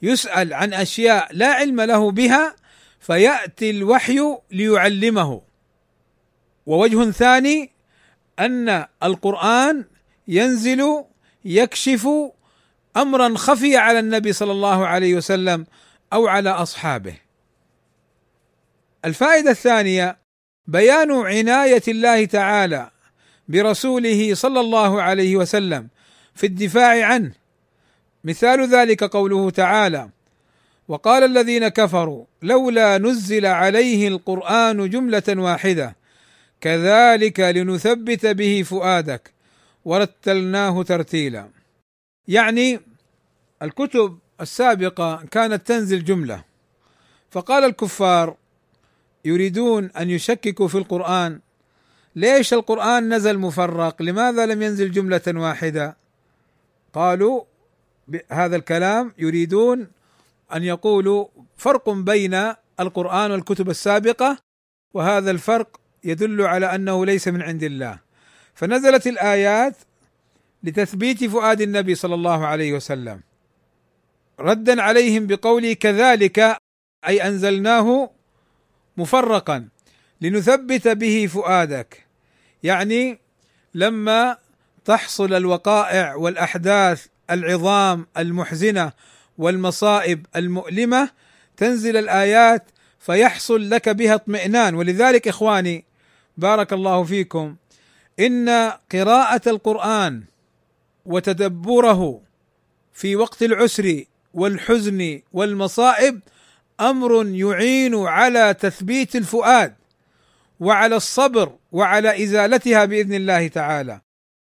يسأل 0.02 0.54
عن 0.54 0.74
أشياء 0.74 1.28
لا 1.32 1.46
علم 1.46 1.80
له 1.80 2.10
بها 2.10 2.56
فيأتي 3.00 3.70
الوحي 3.70 4.36
ليعلمه. 4.50 5.42
ووجه 6.66 7.10
ثاني 7.10 7.70
أن 8.38 8.86
القرآن 9.02 9.84
ينزل 10.28 11.04
يكشف 11.44 12.08
أمرا 12.96 13.36
خفي 13.36 13.76
على 13.76 13.98
النبي 13.98 14.32
صلى 14.32 14.52
الله 14.52 14.86
عليه 14.86 15.14
وسلم 15.14 15.66
أو 16.12 16.26
على 16.26 16.50
أصحابه. 16.50 17.14
الفائدة 19.04 19.50
الثانية 19.50 20.18
بيان 20.66 21.12
عناية 21.12 21.82
الله 21.88 22.24
تعالى 22.24 22.90
برسوله 23.48 24.34
صلى 24.34 24.60
الله 24.60 25.02
عليه 25.02 25.36
وسلم 25.36 25.88
في 26.34 26.46
الدفاع 26.46 27.06
عنه 27.06 27.32
مثال 28.24 28.68
ذلك 28.68 29.04
قوله 29.04 29.50
تعالى 29.50 30.10
وقال 30.88 31.24
الذين 31.24 31.68
كفروا 31.68 32.24
لولا 32.42 32.98
نزل 32.98 33.46
عليه 33.46 34.08
القرآن 34.08 34.90
جملة 34.90 35.22
واحدة 35.28 35.96
كذلك 36.60 37.40
لنثبت 37.40 38.26
به 38.26 38.62
فؤادك 38.62 39.37
ورتلناه 39.88 40.82
ترتيلا. 40.82 41.48
يعني 42.28 42.80
الكتب 43.62 44.18
السابقة 44.40 45.24
كانت 45.30 45.66
تنزل 45.66 46.04
جملة. 46.04 46.44
فقال 47.30 47.64
الكفار 47.64 48.36
يريدون 49.24 49.84
أن 49.84 50.10
يشككوا 50.10 50.68
في 50.68 50.78
القرآن. 50.78 51.40
ليش 52.16 52.54
القرآن 52.54 53.14
نزل 53.14 53.38
مفرق؟ 53.38 54.02
لماذا 54.02 54.46
لم 54.46 54.62
ينزل 54.62 54.90
جملة 54.90 55.22
واحدة؟ 55.26 55.96
قالوا 56.92 57.44
هذا 58.30 58.56
الكلام 58.56 59.12
يريدون 59.18 59.88
أن 60.54 60.64
يقولوا 60.64 61.26
فرق 61.56 61.90
بين 61.90 62.54
القرآن 62.80 63.30
والكتب 63.30 63.70
السابقة 63.70 64.38
وهذا 64.94 65.30
الفرق 65.30 65.80
يدل 66.04 66.42
على 66.42 66.74
أنه 66.74 67.06
ليس 67.06 67.28
من 67.28 67.42
عند 67.42 67.62
الله. 67.62 68.07
فنزلت 68.58 69.06
الآيات 69.06 69.76
لتثبيت 70.62 71.24
فؤاد 71.24 71.60
النبي 71.60 71.94
صلى 71.94 72.14
الله 72.14 72.46
عليه 72.46 72.72
وسلم. 72.72 73.20
ردا 74.40 74.82
عليهم 74.82 75.26
بقوله 75.26 75.72
كذلك 75.72 76.56
أي 77.08 77.22
أنزلناه 77.22 78.10
مفرقا 78.96 79.68
لنثبت 80.20 80.88
به 80.88 81.26
فؤادك. 81.26 82.06
يعني 82.62 83.18
لما 83.74 84.36
تحصل 84.84 85.34
الوقائع 85.34 86.14
والأحداث 86.14 87.06
العظام 87.30 88.06
المحزنة 88.16 88.92
والمصائب 89.38 90.26
المؤلمة 90.36 91.10
تنزل 91.56 91.96
الآيات 91.96 92.70
فيحصل 92.98 93.70
لك 93.70 93.88
بها 93.88 94.14
اطمئنان. 94.14 94.74
ولذلك 94.74 95.28
إخواني 95.28 95.84
بارك 96.36 96.72
الله 96.72 97.04
فيكم 97.04 97.56
إن 98.20 98.48
قراءة 98.92 99.48
القرآن 99.48 100.22
وتدبره 101.06 102.20
في 102.92 103.16
وقت 103.16 103.42
العسر 103.42 104.04
والحزن 104.34 105.20
والمصائب 105.32 106.20
أمر 106.80 107.26
يعين 107.26 107.94
على 107.94 108.54
تثبيت 108.54 109.16
الفؤاد 109.16 109.74
وعلى 110.60 110.96
الصبر 110.96 111.52
وعلى 111.72 112.24
إزالتها 112.24 112.84
بإذن 112.84 113.14
الله 113.14 113.48
تعالى. 113.48 114.00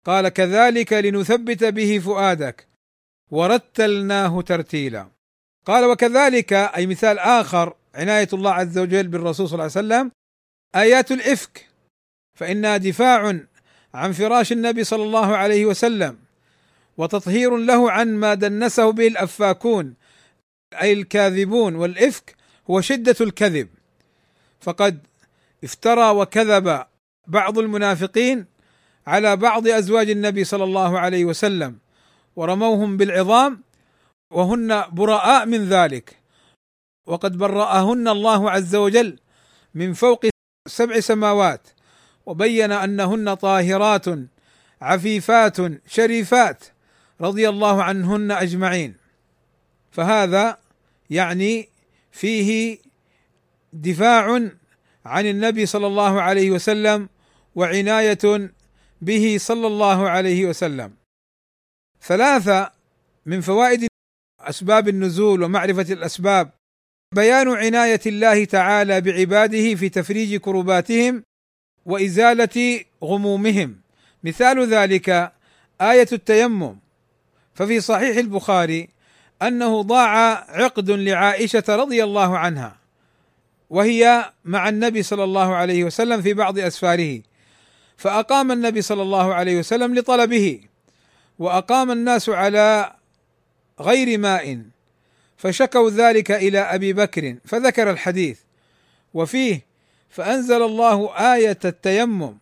قال 0.07 0.28
كذلك 0.28 0.92
لنثبت 0.92 1.64
به 1.64 1.98
فؤادك 1.98 2.68
ورتلناه 3.31 4.42
ترتيلا. 4.42 5.09
قال 5.66 5.85
وكذلك 5.85 6.52
أي 6.52 6.87
مثال 6.87 7.18
آخر 7.18 7.74
عناية 7.94 8.28
الله 8.33 8.52
عز 8.52 8.78
وجل 8.78 9.09
بالرسول 9.09 9.48
صلى 9.48 9.54
الله 9.54 9.62
عليه 9.76 9.87
وسلم 9.87 10.11
آيات 10.74 11.12
الإفك 11.12 11.68
فإنها 12.35 12.76
دفاع 12.76 13.40
عن 13.94 14.12
فراش 14.12 14.53
النبي 14.53 14.85
صلى 14.85 15.03
الله 15.03 15.37
عليه 15.37 15.66
وسلم 15.66 16.18
وتطهير 16.96 17.57
له 17.57 17.90
عن 17.90 18.14
ما 18.14 18.35
دنسه 18.35 18.90
به 18.90 19.07
الأفاكون 19.07 19.94
أي 20.83 20.92
الكاذبون 20.92 21.74
والإفك 21.74 22.37
هو 22.70 22.81
شدة 22.81 23.16
الكذب. 23.20 23.68
فقد 24.61 25.07
افترى 25.64 26.11
وكذب 26.11 26.85
بعض 27.27 27.59
المنافقين 27.59 28.46
على 29.07 29.37
بعض 29.37 29.68
أزواج 29.68 30.11
النبي 30.11 30.44
صلى 30.44 30.64
الله 30.64 30.98
عليه 30.98 31.24
وسلم 31.24 31.79
ورموهم 32.37 32.96
بالعظام 32.96 33.62
وهن 34.33 34.85
براء 34.92 35.46
من 35.46 35.68
ذلك. 35.68 36.16
وقد 37.07 37.38
برأهن 37.38 38.09
الله 38.09 38.51
عز 38.51 38.74
وجل 38.74 39.18
من 39.74 39.92
فوق 39.92 40.27
سبع 40.68 41.01
سماوات 41.01 41.68
وبين 42.29 42.73
أنهن 42.73 43.35
طاهرات 43.35 44.05
عفيفات 44.83 45.57
شريفات 45.87 46.64
رضي 47.21 47.49
الله 47.49 47.83
عنهن 47.83 48.31
أجمعين. 48.31 48.95
فهذا 49.91 50.59
يعني 51.11 51.69
فيه 52.12 52.79
دفاع 53.73 54.51
عن 55.05 55.27
النبي 55.27 55.67
صلى 55.67 55.87
الله 55.87 56.23
عليه 56.23 56.51
وسلم 56.51 57.09
وعناية 57.55 58.51
به 59.01 59.37
صلى 59.41 59.67
الله 59.67 60.09
عليه 60.09 60.47
وسلم. 60.47 60.95
ثلاثة 62.03 62.73
من 63.27 63.41
فوائد 63.41 63.87
أسباب 64.41 64.88
النزول 64.88 65.43
ومعرفة 65.43 65.93
الأسباب. 65.93 66.51
بيان 67.14 67.49
عناية 67.49 68.01
الله 68.07 68.45
تعالى 68.45 69.01
بعباده 69.01 69.75
في 69.75 69.88
تفريج 69.88 70.37
كرباتهم 70.37 71.23
وإزالة 71.88 72.85
غمومهم. 73.05 73.81
مثال 74.24 74.66
ذلك 74.66 75.33
آية 75.81 76.09
التيمم. 76.12 76.77
ففي 77.55 77.81
صحيح 77.81 78.16
البخاري 78.16 78.88
أنه 79.42 79.83
ضاع 79.83 80.16
عقد 80.48 80.90
لعائشة 80.90 81.64
رضي 81.68 82.05
الله 82.05 82.38
عنها 82.38 82.77
وهي 83.70 84.33
مع 84.44 84.68
النبي 84.68 85.03
صلى 85.03 85.24
الله 85.24 85.55
عليه 85.55 85.85
وسلم 85.85 86.22
في 86.22 86.35
بعض 86.35 86.59
أسفاره. 86.59 87.20
فأقام 87.96 88.53
النبي 88.53 88.83
صلى 88.83 89.03
الله 89.03 89.35
عليه 89.35 89.59
وسلم 89.59 89.94
لطلبه 89.94 90.61
وأقام 91.38 91.90
الناس 91.90 92.29
على 92.29 92.92
غير 93.81 94.18
ماء 94.18 94.62
فشكوا 95.37 95.90
ذلك 95.90 96.31
إلى 96.31 96.59
أبي 96.59 96.92
بكر 96.92 97.37
فذكر 97.44 97.90
الحديث. 97.90 98.40
وفيه 99.14 99.67
فأنزل 100.11 100.62
الله 100.62 101.16
آية 101.35 101.59
التيمم 101.64 102.38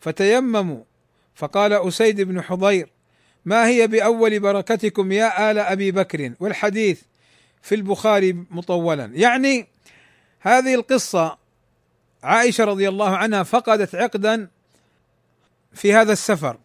فتيمموا. 0.00 0.82
فقال 1.34 1.72
أسيد 1.72 2.20
بن 2.20 2.42
حضير 2.42 2.88
ما 3.44 3.66
هي 3.66 3.86
بأول 3.86 4.40
بركتكم 4.40 5.12
يا 5.12 5.50
آل 5.50 5.58
أبي 5.58 5.90
بكر؟ 5.90 6.32
والحديث 6.40 7.00
في 7.62 7.74
البخاري 7.74 8.32
مطولا. 8.50 9.04
يعني 9.04 9.68
هذه 10.40 10.74
القصة 10.74 11.38
عائشة 12.22 12.64
رضي 12.64 12.88
الله 12.88 13.16
عنها 13.16 13.42
فقدت 13.42 13.94
عقدا 13.94 14.48
في 15.72 15.94
هذا 15.94 16.12
السفر 16.12 16.56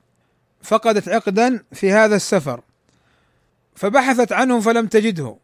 فقدت 0.64 1.10
عقدا 1.10 1.64
في 1.74 1.92
هذا 1.92 2.16
السفر 2.16 2.62
فبحثت 3.76 4.32
عنه 4.32 4.60
فلم 4.60 4.88
تجده. 4.88 5.38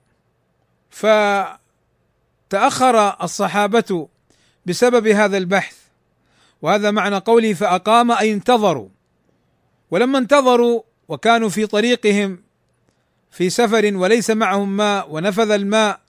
فتأخر 2.50 3.24
الصحابة 3.24 4.08
بسبب 4.66 5.08
هذا 5.08 5.38
البحث. 5.38 5.78
وهذا 6.62 6.92
معنى 6.92 7.18
قوله 7.18 7.54
فأقام 7.54 8.12
أي 8.12 8.34
انتظروا. 8.34 8.90
ولما 9.92 10.18
انتظروا 10.18 10.82
وكانوا 11.08 11.50
في 11.50 11.66
طريقهم 11.66 12.44
في 13.32 13.50
سفر 13.50 13.92
وليس 13.96 14.30
معهم 14.30 14.78
ماء 14.78 15.12
ونفذ 15.12 15.52
الماء 15.52 16.00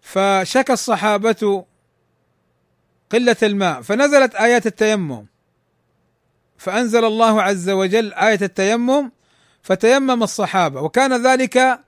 فشكى 0.00 0.72
الصحابة 0.72 1.64
قلة 3.12 3.36
الماء 3.42 3.82
فنزلت 3.82 4.34
آيات 4.34 4.66
التيمم. 4.66 5.26
فأنزل 6.58 7.04
الله 7.04 7.42
عز 7.42 7.70
وجل 7.70 8.12
آية 8.12 8.38
التيمم 8.42 9.10
فتيمم 9.62 10.22
الصحابة. 10.22 10.80
وكان 10.80 11.26
ذلك 11.26 11.80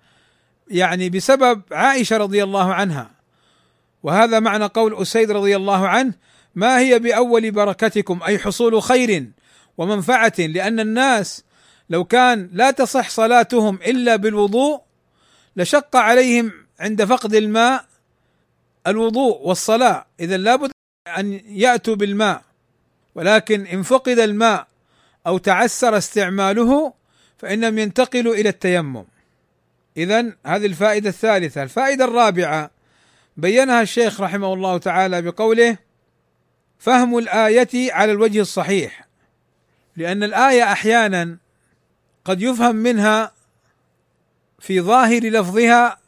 يعني 0.68 1.10
بسبب 1.10 1.62
عائشة 1.72 2.16
رضي 2.16 2.44
الله 2.44 2.74
عنها. 2.74 3.10
وهذا 4.04 4.40
معنى 4.40 4.64
قول 4.64 5.02
أسيد 5.02 5.30
رضي 5.30 5.56
الله 5.56 5.88
عنه 5.88 6.12
ما 6.54 6.78
هي 6.78 6.98
بأول 6.98 7.50
بركتكم؟ 7.50 8.20
أي 8.22 8.38
حصول 8.38 8.82
خير 8.82 9.30
ومنفعة؟ 9.78 10.32
لأن 10.38 10.80
الناس 10.80 11.44
لو 11.90 12.04
كان 12.04 12.50
لا 12.52 12.70
تصح 12.70 13.10
صلاتهم 13.10 13.78
إلا 13.86 14.16
بالوضوء 14.16 14.80
لشق 15.56 15.96
عليهم 15.96 16.52
عند 16.80 17.04
فقد 17.04 17.34
الماء 17.34 17.84
الوضوء 18.86 19.40
والصلاة. 19.42 20.06
إذا 20.20 20.36
لابد 20.36 20.70
أن 21.18 21.40
يأتوا 21.46 21.94
بالماء. 21.94 22.42
ولكن 23.14 23.66
إن 23.66 23.82
فقد 23.82 24.18
الماء 24.18 24.66
أو 25.26 25.38
تعسر 25.38 25.96
استعماله 25.96 26.92
فإنهم 27.38 27.78
ينتقلوا 27.78 28.34
إلى 28.34 28.48
التيمم. 28.48 29.04
إذا 29.96 30.32
هذه 30.46 30.66
الفائدة 30.66 31.08
الثالثة. 31.08 31.62
الفائدة 31.62 32.04
الرابعة 32.04 32.73
بينها 33.36 33.82
الشيخ 33.82 34.20
رحمه 34.20 34.54
الله 34.54 34.78
تعالى 34.78 35.22
بقوله 35.22 35.78
فهم 36.78 37.18
الآية 37.18 37.92
على 37.92 38.12
الوجه 38.12 38.40
الصحيح 38.40 39.06
لأن 39.96 40.22
الآية 40.22 40.72
أحيانا 40.72 41.36
قد 42.24 42.42
يفهم 42.42 42.76
منها 42.76 43.32
في 44.58 44.80
ظاهر 44.80 45.20
لفظها 45.20 45.98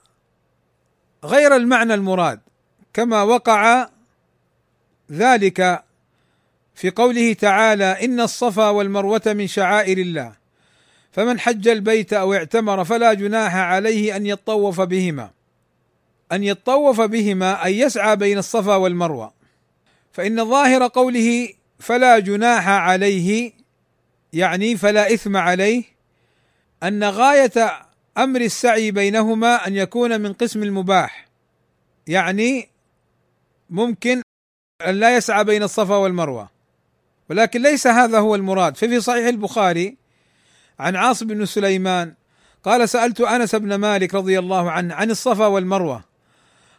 غير 1.24 1.56
المعنى 1.56 1.94
المراد 1.94 2.40
كما 2.92 3.22
وقع 3.22 3.88
ذلك 5.12 5.84
في 6.74 6.90
قوله 6.90 7.32
تعالى 7.32 8.04
إن 8.04 8.20
الصفا 8.20 8.68
والمروة 8.68 9.22
من 9.26 9.46
شعائر 9.46 9.98
الله 9.98 10.32
فمن 11.12 11.40
حج 11.40 11.68
البيت 11.68 12.12
أو 12.12 12.34
اعتمر 12.34 12.84
فلا 12.84 13.12
جناح 13.14 13.56
عليه 13.56 14.16
أن 14.16 14.26
يطوف 14.26 14.80
بهما 14.80 15.30
أن 16.32 16.42
يطوف 16.44 17.00
بهما 17.00 17.64
اي 17.64 17.78
يسعى 17.78 18.16
بين 18.16 18.38
الصفا 18.38 18.74
والمروة. 18.76 19.32
فإن 20.12 20.44
ظاهر 20.44 20.86
قوله 20.86 21.48
فلا 21.78 22.18
جناح 22.18 22.68
عليه 22.68 23.52
يعني 24.32 24.76
فلا 24.76 25.14
إثم 25.14 25.36
عليه 25.36 25.84
أن 26.82 27.04
غاية 27.04 27.52
أمر 28.18 28.40
السعي 28.40 28.90
بينهما 28.90 29.66
أن 29.66 29.76
يكون 29.76 30.20
من 30.20 30.32
قسم 30.32 30.62
المباح. 30.62 31.28
يعني 32.06 32.68
ممكن 33.70 34.22
أن 34.86 34.94
لا 34.94 35.16
يسعى 35.16 35.44
بين 35.44 35.62
الصفا 35.62 35.96
والمروة. 35.96 36.48
ولكن 37.30 37.62
ليس 37.62 37.86
هذا 37.86 38.18
هو 38.18 38.34
المراد. 38.34 38.76
ففي 38.76 39.00
صحيح 39.00 39.26
البخاري 39.26 39.96
عن 40.78 40.96
عاصم 40.96 41.26
بن 41.26 41.46
سليمان 41.46 42.14
قال 42.64 42.88
سألت 42.88 43.20
أنس 43.20 43.54
بن 43.54 43.74
مالك 43.74 44.14
رضي 44.14 44.38
الله 44.38 44.70
عنه 44.70 44.94
عن 44.94 45.10
الصفا 45.10 45.46
والمروة. 45.46 46.04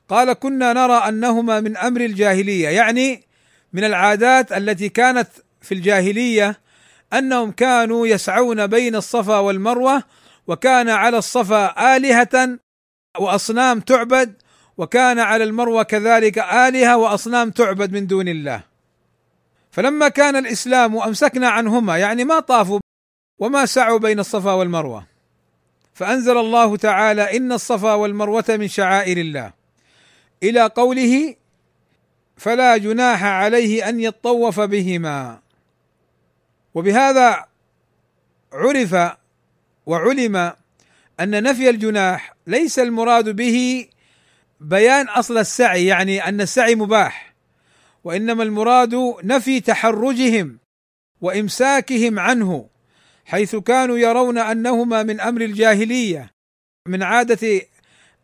قال 0.10 0.34
كنا 0.34 0.74
نرى 0.74 0.94
أنهما 0.94 1.60
من 1.60 1.78
أمر 1.78 2.02
الجاهلية 2.02 2.70
يعني 2.70 3.24
من 3.74 3.84
العادات 3.84 4.52
التي 4.52 4.90
كانت 4.90 5.28
في 5.62 5.74
الجاهلية 5.74 6.60
أنهم 7.14 7.52
كانوا 7.52 8.08
يسعون 8.08 8.68
بين 8.68 8.96
الصفا 8.96 9.40
والمروة 9.40 10.04
وكان 10.48 10.90
على 10.90 11.18
الصفا 11.18 11.96
آلهة 11.96 12.60
وأصنام 13.20 13.80
تعبد 13.80 14.34
وكان 14.78 15.20
على 15.20 15.44
المروة 15.44 15.84
كذلك 15.84 16.40
آلهة 16.40 16.98
وأصنام 16.98 17.50
تعبد 17.50 17.92
من 17.94 18.08
دون 18.08 18.28
الله. 18.28 18.64
فلما 19.72 20.08
كان 20.08 20.36
الإسلام 20.36 20.98
أمسكنا 20.98 21.50
عنهما 21.50 21.98
يعني 21.98 22.24
ما 22.24 22.40
طافوا 22.40 22.80
وما 23.40 23.66
سعوا 23.66 24.00
بين 24.00 24.20
الصفا 24.20 24.52
والمروة. 24.54 25.06
فأنزل 25.94 26.38
الله 26.38 26.78
تعالى 26.78 27.38
إن 27.38 27.52
الصفا 27.52 27.94
والمروة 27.94 28.46
من 28.50 28.68
شعائر 28.68 29.18
الله. 29.18 29.57
إلى 30.44 30.62
قوله 30.66 31.36
فلا 32.38 32.78
جناح 32.78 33.24
عليه 33.24 33.90
أن 33.90 34.00
يطوف 34.00 34.60
بهما. 34.60 35.42
وبهذا 36.74 37.46
عرف 38.54 39.18
وعلم 39.86 40.36
أن 41.20 41.44
نفي 41.44 41.70
الجناح 41.70 42.34
ليس 42.48 42.80
المراد 42.80 43.30
به 43.30 43.88
بيان 44.60 45.08
أصل 45.08 45.38
السعي 45.38 45.86
يعني 45.86 46.28
أن 46.28 46.42
السعي 46.42 46.76
مباح 46.76 47.34
وإنما 48.04 48.44
المراد 48.44 48.96
نفي 49.24 49.60
تحرجهم 49.60 50.60
وإمساكهم 51.22 52.20
عنه 52.20 52.70
حيث 53.26 53.56
كانوا 53.56 53.98
يرون 53.98 54.38
أنهما 54.38 55.04
من 55.04 55.20
أمر 55.20 55.42
الجاهلية 55.42 56.32
من 56.88 57.04
عادة 57.04 57.62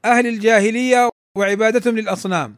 أهل 0.06 0.28
الجاهلية 0.28 1.10
وعبادتهم 1.38 1.96
للأصنام. 1.98 2.56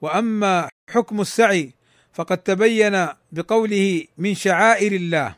وأما 0.00 0.68
حكم 0.90 1.20
السعي 1.20 1.72
فقد 2.12 2.38
تبين 2.38 3.08
بقوله 3.32 4.04
من 4.18 4.34
شعائر 4.34 4.92
الله 4.92 5.36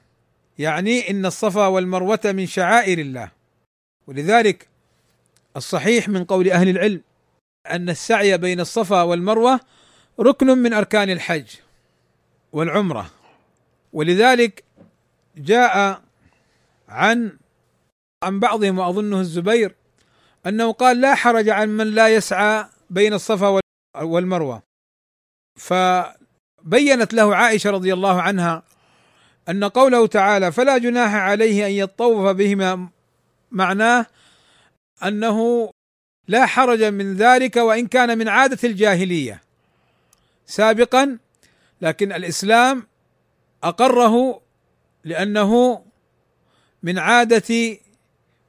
يعني 0.58 1.10
إن 1.10 1.26
الصفا 1.26 1.66
والمروة 1.66 2.20
من 2.24 2.46
شعائر 2.46 2.98
الله. 2.98 3.30
ولذلك 4.06 4.68
الصحيح 5.56 6.08
من 6.08 6.24
قول 6.24 6.50
أهل 6.50 6.68
العلم 6.68 7.00
أن 7.70 7.88
السعي 7.88 8.38
بين 8.38 8.60
الصفا 8.60 9.02
والمروة 9.02 9.60
ركن 10.20 10.46
من 10.46 10.72
أركان 10.72 11.10
الحج 11.10 11.46
والعمرة. 12.52 13.10
ولذلك 13.92 14.64
جاء 15.36 16.02
عن 16.88 17.38
عن 18.22 18.40
بعضهم 18.40 18.78
وأظنه 18.78 19.20
الزبير 19.20 19.74
أنه 20.46 20.72
قال 20.72 21.00
لا 21.00 21.14
حرج 21.14 21.48
عن 21.48 21.68
من 21.68 21.86
لا 21.86 22.08
يسعى 22.08 22.66
بين 22.90 23.12
الصفا 23.14 23.60
والمروة. 24.02 24.62
فبينت 25.58 27.14
له 27.14 27.36
عائشة 27.36 27.70
رضي 27.70 27.92
الله 27.92 28.22
عنها 28.22 28.62
أن 29.48 29.64
قوله 29.64 30.06
تعالى 30.06 30.52
فلا 30.52 30.78
جناح 30.78 31.14
عليه 31.14 31.66
أن 31.66 31.70
يطوف 31.70 32.28
بهما 32.28 32.88
معناه 33.50 34.06
أنه 35.04 35.70
لا 36.28 36.46
حرج 36.46 36.84
من 36.84 37.14
ذلك 37.14 37.56
وإن 37.56 37.86
كان 37.86 38.18
من 38.18 38.28
عادة 38.28 38.68
الجاهلية. 38.68 39.42
سابقا 40.46 41.18
لكن 41.80 42.12
الإسلام 42.12 42.86
أقره 43.62 44.40
لأنه 45.04 45.82
من 46.82 46.98
عادة 46.98 47.78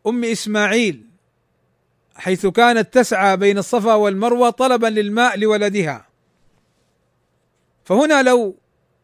أم 0.07 0.23
إسماعيل 0.23 1.06
حيث 2.17 2.45
كانت 2.45 2.93
تسعى 2.93 3.37
بين 3.37 3.57
الصفا 3.57 3.93
والمروة 3.93 4.49
طلبا 4.49 4.87
للماء 4.87 5.37
لولدها. 5.37 6.07
فهنا 7.85 8.23
لو 8.23 8.55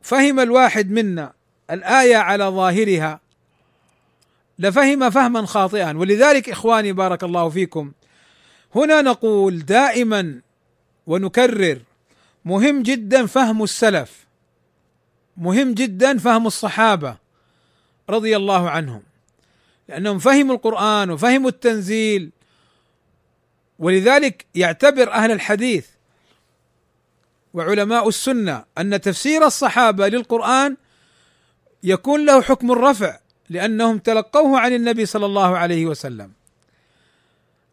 فهم 0.01 0.39
الواحد 0.39 0.91
منا 0.91 1.33
الآية 1.71 2.15
على 2.15 2.43
ظاهرها 2.43 3.19
لفهم 4.59 5.09
فهما 5.09 5.45
خاطئا. 5.45 5.97
ولذلك 5.97 6.49
إخواني 6.49 6.93
بارك 6.93 7.23
الله 7.23 7.49
فيكم 7.49 7.91
هنا 8.75 9.01
نقول 9.01 9.65
دائما 9.65 10.41
ونكرر 11.07 11.79
مهم 12.45 12.83
جدا 12.83 13.25
فهم 13.25 13.63
السلف 13.63 14.25
مهم 15.37 15.73
جدا 15.73 16.17
فهم 16.17 16.47
الصحابة 16.47 17.17
رضي 18.09 18.35
الله 18.35 18.69
عنهم. 18.69 19.01
لأنهم 19.89 20.19
فهموا 20.19 20.55
القرآن 20.55 21.09
وفهموا 21.09 21.49
التنزيل 21.49 22.31
ولذلك 23.79 24.45
يعتبر 24.55 25.11
أهل 25.11 25.31
الحديث 25.31 25.87
وعلماء 27.53 28.07
السنة 28.07 28.65
أن 28.77 29.01
تفسير 29.01 29.45
الصحابة 29.45 30.07
للقرآن 30.07 30.77
يكون 31.83 32.25
له 32.25 32.41
حكم 32.41 32.71
الرفع 32.71 33.19
لأنهم 33.49 33.97
تلقوه 33.97 34.59
عن 34.59 34.73
النبي 34.73 35.05
صلى 35.05 35.25
الله 35.25 35.57
عليه 35.57 35.85
وسلم. 35.85 36.31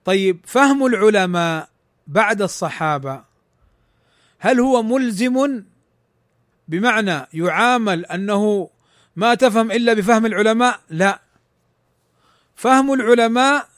طيب 0.04 0.40
فهم 0.46 0.86
العلماء 0.86 1.68
بعد 2.06 2.42
الصحابة 2.42 3.24
هل 4.38 4.60
هو 4.60 4.82
ملزم 4.82 5.64
بمعنى 6.68 7.26
يعامل 7.32 8.06
أنه 8.06 8.70
ما 9.16 9.34
تفهم 9.34 9.70
إلا 9.70 9.92
بفهم 9.92 10.26
العلماء؟ 10.26 10.80
لا. 10.90 11.20
فهم 12.54 12.92
العلماء 12.92 13.69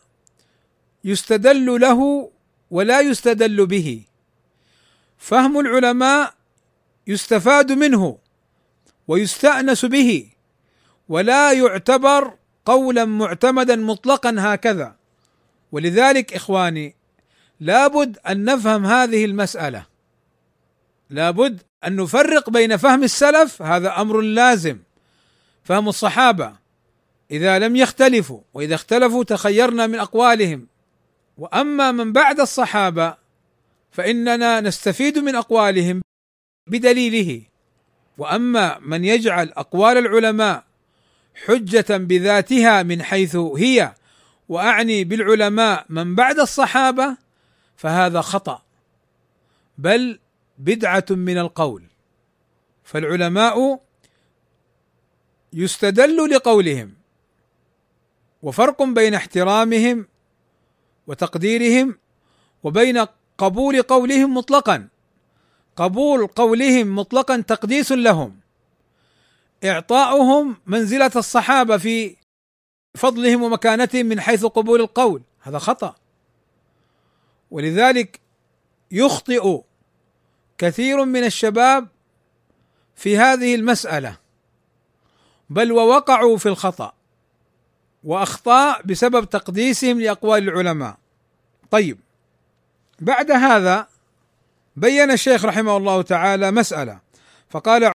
يستدل 1.05 1.81
له 1.81 2.31
ولا 2.71 3.01
يستدل 3.01 3.67
به. 3.67 4.03
فهم 5.19 5.61
العلماء 5.61 6.35
يستفاد 7.07 7.73
منه 7.73 8.19
ويستأنس 9.09 9.85
به 9.85 10.29
ولا 11.09 11.53
يعتبر 11.53 12.35
قولا 12.65 13.05
معتمدا 13.05 13.77
مطلقا 13.77 14.35
هكذا. 14.39 14.97
ولذلك 15.73 16.35
إخواني 16.35 16.95
لابد 17.61 18.19
أن 18.29 18.45
نفهم 18.45 18.87
هذه 18.87 19.25
المسألة. 19.25 19.87
لابد 21.11 21.63
أن 21.87 21.97
نفرق 21.97 22.51
بين 22.51 22.77
فهم 22.77 23.03
السلف 23.03 23.63
هذا 23.63 24.01
أمر 24.01 24.21
لازم. 24.21 24.79
فهم 25.65 25.89
الصحابة 25.89 26.53
إذا 27.31 27.59
لم 27.59 27.77
يختلفوا 27.77 28.41
وإذا 28.55 28.75
اختلفوا 28.75 29.25
تخيرنا 29.25 29.87
من 29.87 29.99
أقوالهم. 29.99 30.72
وأما 31.39 31.93
من 31.93 32.13
بعد 32.13 32.41
الصحابة 32.41 33.17
فإننا 33.91 34.61
نستفيد 34.61 35.19
من 35.19 35.35
أقوالهم 35.35 36.03
بدليله. 36.67 37.43
وأما 38.19 38.79
من 38.79 39.05
يجعل 39.05 39.49
أقوال 39.49 39.99
العلماء 39.99 40.65
حجة 41.45 41.97
بذاتها 41.97 42.83
من 42.83 43.03
حيث 43.03 43.37
هي 43.37 43.95
وأعني 44.49 45.05
بالعلماء 45.05 45.87
من 45.89 46.15
بعد 46.15 46.39
الصحابة 46.39 47.17
فهذا 47.77 48.21
خطأ 48.21 48.63
بل 49.79 50.19
بدعة 50.59 51.05
من 51.11 51.39
القول. 51.39 51.83
فالعلماء 52.85 53.81
يستدل 55.53 56.31
لقولهم 56.31 56.95
وفرق 58.43 58.83
بين 58.83 59.15
احترامهم 59.15 60.07
وتقديرهم 61.07 61.99
وبين 62.63 63.07
قبول 63.39 63.83
قولهم 63.83 64.35
مطلقا. 64.35 64.89
قبول 65.77 66.27
قولهم 66.27 66.95
مطلقا 66.95 67.41
تقديس 67.41 67.93
لهم. 67.93 68.41
إعطاؤهم 69.65 70.57
منزلة 70.67 71.11
الصحابة 71.17 71.77
في 71.77 72.17
فضلهم 72.95 73.43
ومكانتهم 73.43 74.07
من 74.07 74.21
حيث 74.21 74.45
قبول 74.45 74.81
القول. 74.81 75.23
هذا 75.41 75.59
خطأ. 75.59 75.95
ولذلك 77.51 78.21
يخطئ 78.91 79.61
كثير 80.59 81.05
من 81.05 81.25
الشباب 81.25 81.89
في 82.97 83.19
هذه 83.19 83.55
المسألة. 83.55 84.17
بل 85.51 85.73
ووقعوا 85.73 86.37
في 86.37 86.47
الخطأ. 86.47 86.93
واخطاء 88.05 88.83
بسبب 88.83 89.25
تقديسهم 89.25 90.01
لأقوال 90.01 90.49
العلماء. 90.49 90.97
طيب 91.71 91.99
بعد 93.01 93.31
هذا 93.31 93.89
بين 94.77 95.11
الشيخ 95.11 95.45
رحمه 95.45 95.77
الله 95.77 96.03
تعالى 96.03 96.51
مسألة 96.51 97.01
فقال 97.51 97.93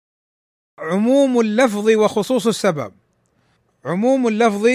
عموم 0.79 1.41
اللفظ 1.41 1.89
وخصوص 1.89 2.47
السبب 2.47 2.93
عموم 3.85 4.29
اللفظ 4.29 4.69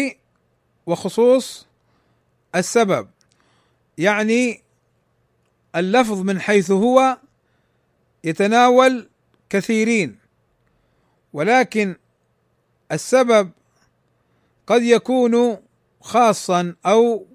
وخصوص 0.85 1.67
السبب 2.55 3.09
يعني 3.97 4.61
اللفظ 5.75 6.21
من 6.21 6.41
حيث 6.41 6.71
هو 6.71 7.17
يتناول 8.23 9.09
كثيرين 9.49 10.17
ولكن 11.33 11.95
السبب 12.91 13.51
قد 14.71 14.83
يكون 14.83 15.57
خاصا 16.01 16.75
أو 16.85 17.27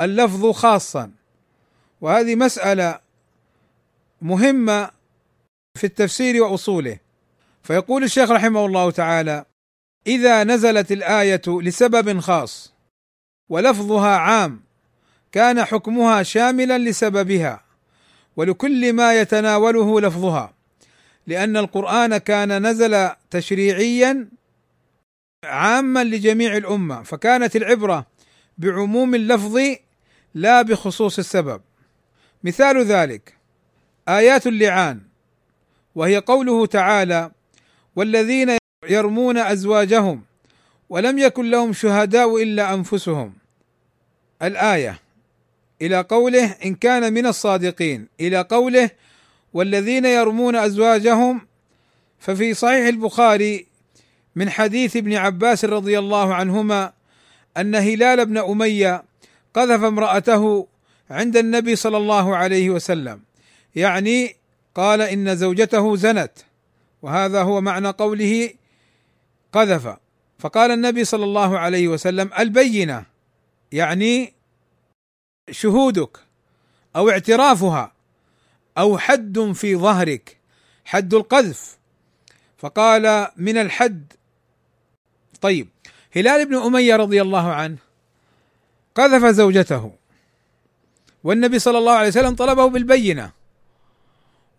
اللفظ 0.00 0.50
خاصا. 0.50 1.10
وهذه 2.00 2.34
مسألة 2.34 3.00
مهمة 4.22 4.90
في 5.78 5.84
التفسير 5.84 6.42
وأصوله. 6.42 6.98
فيقول 7.62 8.04
الشيخ 8.04 8.30
رحمه 8.30 8.66
الله 8.66 8.90
تعالى 8.90 9.44
إذا 10.06 10.44
نزلت 10.44 10.92
الآية 10.92 11.42
لسبب 11.46 12.20
خاص 12.20 12.72
ولفظها 13.48 14.16
عام 14.16 14.60
كان 15.32 15.64
حكمها 15.64 16.22
شاملا 16.22 16.78
لسببها 16.78 17.64
ولكل 18.36 18.92
ما 18.92 19.20
يتناوله 19.20 20.00
لفظها 20.00 20.54
لأن 21.26 21.56
القرآن 21.56 22.18
كان 22.18 22.66
نزل 22.66 23.10
تشريعيا 23.30 24.28
عاما 25.44 26.04
لجميع 26.04 26.56
الأمة 26.56 27.02
فكانت 27.02 27.56
العبرة 27.56 28.06
بعموم 28.58 29.14
اللفظ 29.14 29.58
لا 30.34 30.62
بخصوص 30.62 31.18
السبب. 31.18 31.60
مثال 32.44 32.84
ذلك 32.84 33.34
آيات 34.08 34.46
اللعان 34.46 35.00
وهي 35.94 36.18
قوله 36.18 36.66
تعالى 36.66 37.30
والذين 37.96 38.56
يرمون 38.88 39.38
أزواجهم 39.38 40.22
ولم 40.88 41.18
يكن 41.18 41.50
لهم 41.50 41.72
شهداء 41.72 42.42
إلا 42.42 42.74
أنفسهم 42.74 43.32
الآية 44.42 44.98
إلى 45.82 46.00
قوله 46.00 46.56
إن 46.64 46.74
كان 46.74 47.12
من 47.12 47.26
الصادقين 47.26 48.08
إلى 48.20 48.40
قوله 48.40 48.90
والذين 49.52 50.04
يرمون 50.04 50.56
أزواجهم 50.56 51.40
ففي 52.18 52.54
صحيح 52.54 52.86
البخاري 52.86 53.66
من 54.36 54.50
حديث 54.50 54.96
ابن 54.96 55.14
عباس 55.14 55.64
رضي 55.64 55.98
الله 55.98 56.34
عنهما 56.34 56.92
أن 57.56 57.74
هلال 57.74 58.26
بن 58.26 58.38
أمية 58.38 59.04
قذف 59.54 59.84
امرأته 59.84 60.66
عند 61.10 61.36
النبي 61.36 61.76
صلى 61.76 61.96
الله 61.96 62.36
عليه 62.36 62.70
وسلم. 62.70 63.22
يعني 63.74 64.36
قال 64.74 65.00
إن 65.00 65.36
زوجته 65.36 65.96
زنت 65.96 66.32
وهذا 67.02 67.42
هو 67.42 67.60
معنى 67.60 67.88
قوله 67.88 68.50
قذف. 69.52 69.96
فقال 70.38 70.70
النبي 70.70 71.04
صلى 71.04 71.24
الله 71.24 71.58
عليه 71.58 71.88
وسلم 71.88 72.30
البينة 72.38 73.04
يعني 73.72 74.32
شهودك 75.50 76.18
أو 76.96 77.10
اعترافها 77.10 77.92
أو 78.78 78.98
حد 78.98 79.52
في 79.54 79.76
ظهرك 79.76 80.36
حد 80.84 81.14
القذف. 81.14 81.78
فقال 82.58 83.28
من 83.36 83.58
الحد 83.58 84.12
طيب 85.42 85.68
هلال 86.16 86.46
بن 86.46 86.54
أمية 86.54 86.96
رضي 86.96 87.22
الله 87.22 87.52
عنه 87.52 87.76
قذف 88.94 89.24
زوجته 89.24 89.92
والنبي 91.24 91.58
صلى 91.58 91.78
الله 91.78 91.92
عليه 91.92 92.08
وسلم 92.08 92.34
طلبه 92.34 92.66
بالبينة 92.66 93.32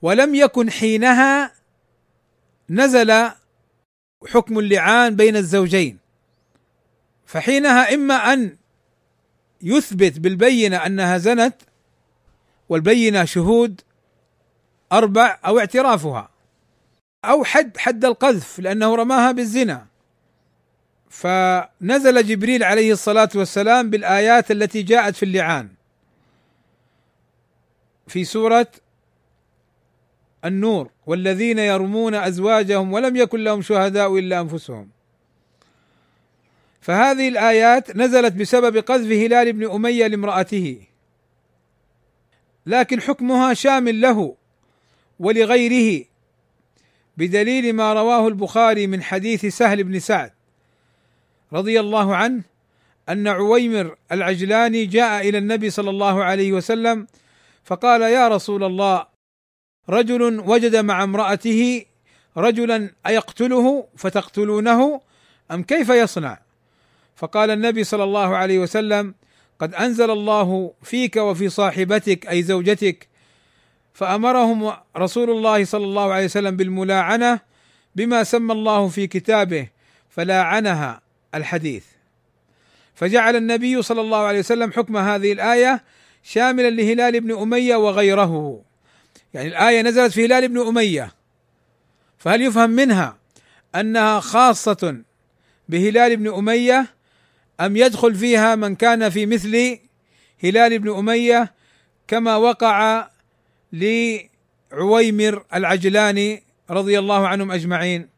ولم 0.02 0.36
يكن 0.36 0.72
حينها 0.72 1.52
نزل 2.70 3.32
حكم 4.28 4.60
اللعان 4.60 5.16
بين 5.16 5.36
الزوجين 5.36 5.98
فحينها 7.26 7.94
إما 7.94 8.34
أن 8.34 8.58
يثبت 9.62 10.20
بالبينة 10.20 10.78
أنها 10.78 11.18
زنت 11.18 11.56
والبينة 12.70 13.26
شهود 13.26 13.82
أربع 14.92 15.40
أو 15.46 15.60
اعترافها 15.60 16.30
أو 17.26 17.44
حد 17.44 17.78
حد 17.78 18.06
القذف 18.06 18.60
لأنه 18.60 18.96
رماها 18.96 19.32
بالزنا. 19.32 19.93
فنزل 21.14 22.26
جبريل 22.26 22.64
عليه 22.64 22.92
الصلاة 22.92 23.30
والسلام 23.36 23.90
بالآيات 23.90 24.52
التي 24.52 24.82
جاءت 24.82 25.16
في 25.16 25.24
اللعان. 25.24 25.70
في 28.08 28.24
سورة 28.24 28.68
النور 30.46 30.90
والذين 31.06 31.60
يرمون 31.60 32.16
أزواجهم 32.16 32.94
ولم 32.94 33.16
يكن 33.16 33.44
لهم 33.44 33.62
شهداء 33.62 34.18
إلا 34.18 34.40
أنفسهم. 34.42 34.90
فهذه 36.82 37.28
الآيات 37.28 37.96
نزلت 37.96 38.34
بسبب 38.34 38.78
قذف 38.78 39.12
هلال 39.12 39.54
بن 39.54 39.72
أمية 39.72 40.08
لامرأته. 40.08 40.82
لكن 42.66 43.02
حكمها 43.02 43.54
شامل 43.54 44.02
له 44.02 44.36
ولغيره 45.20 46.06
بدليل 47.18 47.74
ما 47.74 47.94
رواه 47.94 48.28
البخاري 48.28 48.88
من 48.88 49.04
حديث 49.04 49.46
سهل 49.46 49.84
بن 49.84 50.00
سعد. 50.00 50.43
رضي 51.54 51.80
الله 51.80 52.16
عنه 52.16 52.44
أن 53.10 53.28
عويمر 53.28 53.96
العجلاني 54.12 54.86
جاء 54.86 55.30
إلى 55.30 55.38
النبي 55.38 55.70
صلى 55.70 55.90
الله 55.90 56.24
عليه 56.24 56.52
وسلم 56.52 57.08
فقال 57.64 58.02
يا 58.02 58.28
رسول 58.28 58.64
الله 58.64 59.06
رجل 59.90 60.40
وجد 60.40 60.76
مع 60.76 61.04
امرأته 61.04 61.86
رجلا 62.38 62.90
أيقتله 63.08 63.88
فتقتلونه؟ 63.98 65.02
أم 65.52 65.64
كيف 65.64 65.90
يصنع؟ 65.90 66.40
فقال 67.16 67.52
النبي 67.52 67.84
صلى 67.84 68.04
الله 68.04 68.36
عليه 68.36 68.60
وسلم: 68.60 69.16
قد 69.60 69.76
أنزل 69.76 70.12
الله 70.12 70.74
فيك 70.84 71.16
وفي 71.16 71.50
صاحبتك 71.50 72.28
أي 72.28 72.44
زوجتك. 72.44 73.08
فأمرهم 73.94 74.74
رسول 74.98 75.30
الله 75.30 75.66
صلى 75.66 75.86
الله 75.86 76.14
عليه 76.14 76.26
وسلم 76.26 76.58
بالملاعنة 76.58 77.40
بما 77.96 78.24
سمى 78.24 78.54
الله 78.54 78.88
في 78.88 79.08
كتابه 79.08 79.70
فلاعنها. 80.10 81.03
الحديث. 81.36 81.84
فجعل 82.96 83.36
النبي 83.36 83.82
صلى 83.82 84.02
الله 84.02 84.18
عليه 84.18 84.40
وسلم 84.40 84.72
حكم 84.72 84.98
هذه 84.98 85.32
الآية 85.32 85.84
شاملا 86.24 86.70
لهلال 86.70 87.20
بن 87.22 87.38
أمية 87.38 87.76
وغيره. 87.76 88.62
يعني 89.34 89.48
الآية 89.48 89.82
نزلت 89.82 90.14
في 90.14 90.26
هلال 90.26 90.48
بن 90.48 90.68
أمية. 90.68 91.12
فهل 92.18 92.42
يفهم 92.42 92.70
منها 92.70 93.18
أنها 93.76 94.20
خاصة 94.20 95.02
بهلال 95.70 96.18
بن 96.18 96.34
أمية 96.34 96.86
أم 97.62 97.78
يدخل 97.78 98.16
فيها 98.16 98.56
من 98.56 98.76
كان 98.76 99.10
في 99.10 99.26
مثل 99.26 99.80
هلال 100.44 100.80
بن 100.80 100.98
أمية 100.98 101.54
كما 102.08 102.36
وقع 102.36 103.08
لعويمر 103.74 105.46
العجلاني 105.54 106.44
رضي 106.70 107.00
الله 107.00 107.28
عنهم 107.28 107.52
أجمعين؟ 107.52 108.13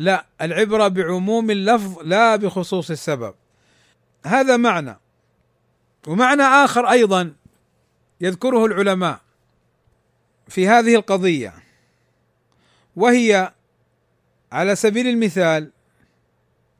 لا 0.00 0.26
العبرة 0.40 0.88
بعموم 0.88 1.50
اللفظ 1.50 1.98
لا 2.02 2.36
بخصوص 2.36 2.90
السبب. 2.90 3.34
هذا 4.26 4.56
معنى. 4.56 4.96
ومعنى 6.06 6.42
آخر 6.42 6.90
أيضا 6.90 7.32
يذكره 8.20 8.66
العلماء 8.66 9.20
في 10.48 10.68
هذه 10.68 10.94
القضية 10.94 11.54
وهي 12.96 13.52
على 14.52 14.76
سبيل 14.76 15.06
المثال 15.06 15.70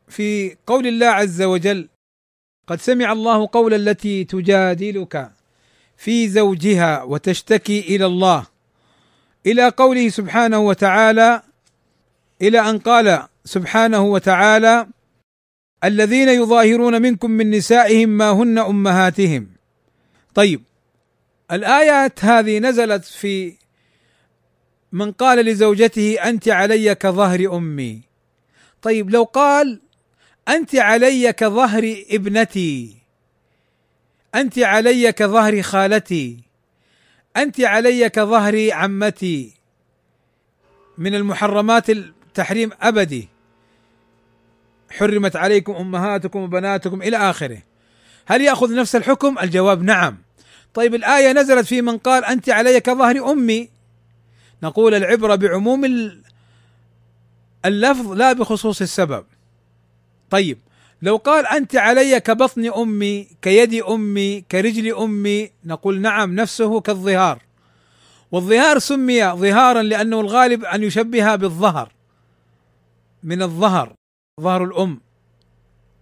في 0.08 0.56
قول 0.66 0.86
الله 0.86 1.06
عز 1.06 1.42
وجل 1.42 1.88
قد 2.66 2.80
سمع 2.80 3.12
الله 3.12 3.48
قول 3.52 3.74
التي 3.74 4.24
تجادلك 4.24 5.32
في 5.96 6.28
زوجها 6.28 7.02
وتشتكي 7.02 7.80
إلى 7.80 8.06
الله 8.06 8.46
إلى 9.46 9.68
قوله 9.68 10.08
سبحانه 10.08 10.58
وتعالى 10.58 11.42
إلى 12.42 12.70
أن 12.70 12.78
قال 12.78 13.22
سبحانه 13.44 14.02
وتعالى 14.02 14.86
الذين 15.84 16.28
يظاهرون 16.28 17.02
منكم 17.02 17.30
من 17.30 17.50
نسائهم 17.50 18.08
ما 18.08 18.30
هن 18.30 18.58
أمهاتهم. 18.58 19.48
طيب 20.34 20.62
الآيات 21.52 22.24
هذه 22.24 22.58
نزلت 22.58 23.04
في 23.04 23.54
من 24.92 25.12
قال 25.12 25.38
لزوجته 25.38 26.14
أنت 26.14 26.48
علي 26.48 26.94
كظهر 26.94 27.56
أمي. 27.56 28.00
طيب 28.82 29.10
لو 29.10 29.24
قال 29.24 29.80
أنت 30.48 30.74
علي 30.74 31.32
كظهر 31.32 32.04
ابنتي. 32.10 32.96
أنت 34.34 34.58
علي 34.58 35.12
كظهر 35.12 35.62
خالتي. 35.62 36.38
أنت 37.36 37.60
علي 37.60 38.10
كظهر 38.10 38.72
عمتي. 38.72 39.54
من 40.98 41.14
المحرمات 41.14 41.90
التحريم 42.40 42.70
أبدي. 42.82 43.28
حرمت 44.90 45.36
عليكم 45.36 45.72
أمهاتكم 45.72 46.40
وبناتكم 46.40 47.02
إلى 47.02 47.16
آخره. 47.16 47.62
هل 48.26 48.40
يأخذ 48.40 48.74
نفس 48.74 48.96
الحكم؟ 48.96 49.38
الجواب 49.38 49.82
نعم. 49.82 50.18
طيب 50.74 50.94
الآية 50.94 51.32
نزلت 51.32 51.66
في 51.66 51.82
من 51.82 51.98
قال 51.98 52.24
أنت 52.24 52.50
علي 52.50 52.80
كظهر 52.80 53.32
أمي. 53.32 53.68
نقول 54.62 54.94
العبرة 54.94 55.34
بعموم 55.34 56.10
اللفظ 57.64 58.12
لا 58.12 58.32
بخصوص 58.32 58.80
السبب. 58.80 59.24
طيب 60.30 60.58
لو 61.02 61.16
قال 61.16 61.46
أنت 61.46 61.76
علي 61.76 62.20
كبطن 62.20 62.72
أمي 62.72 63.28
كيد 63.42 63.74
أمي 63.74 64.40
كرجل 64.40 64.94
أمي 64.94 65.50
نقول 65.64 66.00
نعم 66.00 66.34
نفسه 66.34 66.80
كالظهار. 66.80 67.42
والظهار 68.32 68.78
سمي 68.78 69.24
ظهارا 69.24 69.82
لأنه 69.82 70.20
الغالب 70.20 70.64
أن 70.64 70.82
يشبه 70.82 71.34
بالظهر. 71.34 71.99
من 73.22 73.42
الظهر 73.42 73.94
ظهر 74.40 74.64
الأم 74.64 75.00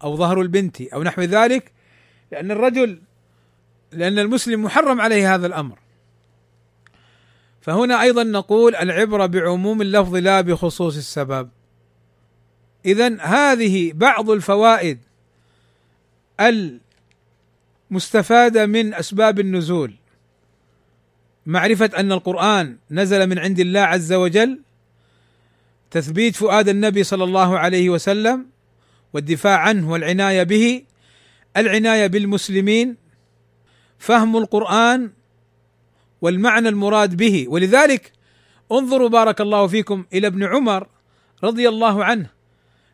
أو 0.03 0.17
ظهر 0.17 0.41
البنت 0.41 0.81
أو 0.81 1.03
نحو 1.03 1.23
ذلك 1.23 1.73
لأن 2.33 2.51
الرجل 2.51 3.01
لأن 3.93 4.19
المسلم 4.19 4.63
محرم 4.63 5.01
عليه 5.01 5.35
هذا 5.35 5.47
الأمر. 5.47 5.79
فهنا 7.61 8.03
أيضا 8.03 8.25
نقول 8.25 8.77
العبرة 8.77 9.27
بعموم 9.27 9.83
اللفظ 9.83 10.17
لا 10.17 10.41
بخصوص 10.41 10.97
السبب. 10.97 11.49
اذا 12.85 13.21
هذه 13.21 13.93
بعض 13.93 14.31
الفوائد 14.31 14.99
المستفاده 17.91 18.67
من 18.67 18.95
أسباب 18.95 19.41
النزول. 19.41 19.95
معرفة 21.47 21.91
أن 21.97 22.13
القرآن 22.13 22.77
نزل 22.91 23.27
من 23.27 23.39
عند 23.39 23.61
الله 23.61 23.81
عز 23.81 24.13
وجل 24.13 24.61
تثبيت 25.91 26.37
فؤاد 26.37 26.69
النبي 26.69 27.05
صلى 27.05 27.25
الله 27.25 27.59
عليه 27.59 27.91
وسلم 27.91 28.47
والدفاع 29.13 29.59
عنه 29.59 29.91
والعناية 29.91 30.43
به 30.43 30.85
العناية 31.57 32.07
بالمسلمين 32.07 32.97
فهم 33.99 34.37
القرآن 34.37 35.11
والمعنى 36.21 36.69
المراد 36.69 37.17
به. 37.17 37.47
ولذلك 37.49 38.13
انظروا 38.73 39.09
بارك 39.09 39.41
الله 39.41 39.67
فيكم 39.67 40.05
إلى 40.13 40.27
ابن 40.27 40.45
عمر 40.45 40.89
رضي 41.45 41.69
الله 41.69 42.05
عنه 42.05 42.31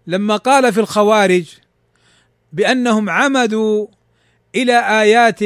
لما 0.07 0.37
قال 0.37 0.72
في 0.72 0.80
الخوارج 0.80 1.59
بأنهم 2.52 3.11
عمدوا 3.11 3.87
إلى 4.54 5.00
آيات 5.02 5.40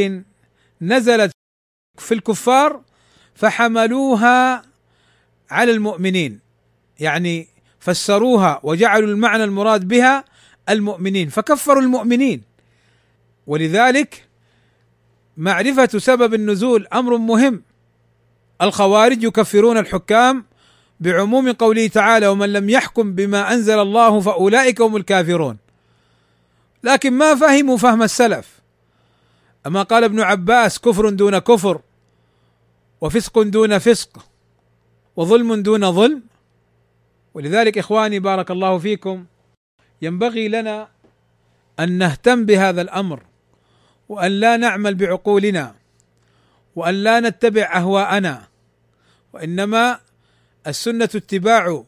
نزلت 0.83 1.31
في 1.99 2.15
الكفار 2.15 2.83
فحملوها 3.35 4.63
على 5.51 5.73
المؤمنين. 5.73 6.48
يعني 6.99 7.49
فسروها 7.81 8.61
وجعلوا 8.63 9.09
المعنى 9.09 9.45
المراد 9.45 9.89
بها 9.89 10.25
المؤمنين 10.69 11.29
فكفروا 11.29 11.83
المؤمنين. 11.83 12.43
ولذلك 13.47 14.25
معرفة 15.37 15.99
سبب 15.99 16.35
النزول 16.35 16.87
أمر 16.87 17.17
مهم. 17.17 17.63
الخوارج 18.63 19.23
يكفرون 19.23 19.79
الحكام 19.79 20.45
بعموم 21.01 21.53
قوله 21.53 21.87
تعالى 21.87 22.27
ومن 22.27 22.53
لم 22.53 22.71
يحكم 22.71 23.15
بما 23.15 23.53
أنزل 23.53 23.79
الله 23.79 24.21
فأولئك 24.21 24.81
هم 24.81 24.97
الكافرون 24.97 25.57
لكن 26.85 27.13
ما 27.13 27.35
فهموا 27.35 27.77
فهم 27.77 28.03
السلف. 28.03 28.59
أما 29.67 29.83
قال 29.83 30.05
ابن 30.05 30.21
عباس 30.21 30.79
كفر 30.79 31.09
دون 31.09 31.39
كفر 31.39 31.81
وفسق 33.01 33.43
دون 33.43 33.79
فسق 33.79 34.27
وظلم 35.17 35.55
دون 35.55 35.93
ظلم 35.93 36.23
ولذلك 37.35 37.79
إخواني 37.79 38.19
بارك 38.19 38.51
الله 38.51 38.79
فيكم 38.79 39.25
ينبغي 40.03 40.49
لنا 40.49 40.89
أن 41.81 41.93
نهتم 41.93 42.45
بهذا 42.45 42.83
الأمر 42.83 43.23
وأن 44.09 44.33
لا 44.33 44.57
نعمل 44.57 44.95
بعقولنا 44.95 45.75
وأن 46.77 46.95
لا 46.95 47.21
نتبع 47.21 47.77
أهواءنا 47.77 48.49
وإنما 49.33 50.01
السنة 50.67 51.05
اتباع 51.05 51.85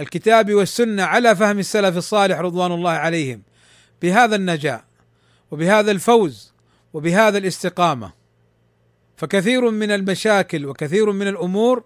الكتاب 0.00 0.54
والسنة 0.54 1.02
على 1.02 1.36
فهم 1.36 1.58
السلف 1.58 1.96
الصالح 1.96 2.38
رضوان 2.38 2.72
الله 2.72 2.90
عليهم 2.90 3.42
بهذا 4.02 4.36
النجاه 4.36 4.84
وبهذا 5.50 5.90
الفوز 5.90 6.52
وبهذا 6.92 7.38
الاستقامة. 7.38 8.12
فكثير 9.16 9.70
من 9.70 9.90
المشاكل 9.90 10.66
وكثير 10.66 11.12
من 11.12 11.28
الأمور 11.28 11.84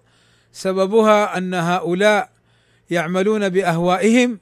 سببها 0.53 1.39
أن 1.39 1.55
هؤلاء 1.55 2.31
يعملون 2.91 3.49
بأهوائهم 3.49 4.41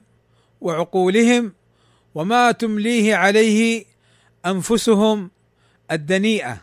وعقولهم 0.61 1.53
وما 2.15 2.51
تمليه 2.51 3.15
عليه 3.15 3.85
أنفسهم 4.45 5.31
الدنيئة. 5.91 6.61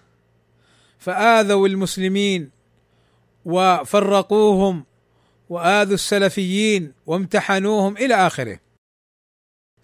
فآذوا 0.99 1.69
المسلمين 1.69 2.51
وفرقوهم 3.45 4.85
وآذوا 5.49 5.95
السلفيين 5.95 6.93
وامتحنوهم 7.07 7.97
إلى 7.97 8.15
آخره. 8.15 8.61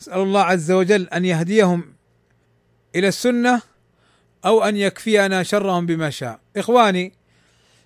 أسأل 0.01 0.21
الله 0.21 0.41
عز 0.41 0.71
وجل 0.71 1.09
أن 1.09 1.25
يهديهم 1.25 1.95
إلى 2.97 3.09
السنة 3.09 3.63
أو 4.45 4.63
أن 4.65 4.77
يكفينا 4.77 5.43
شرهم 5.43 5.87
بما 5.87 6.11
شاء. 6.11 6.41
إخواني 6.57 7.13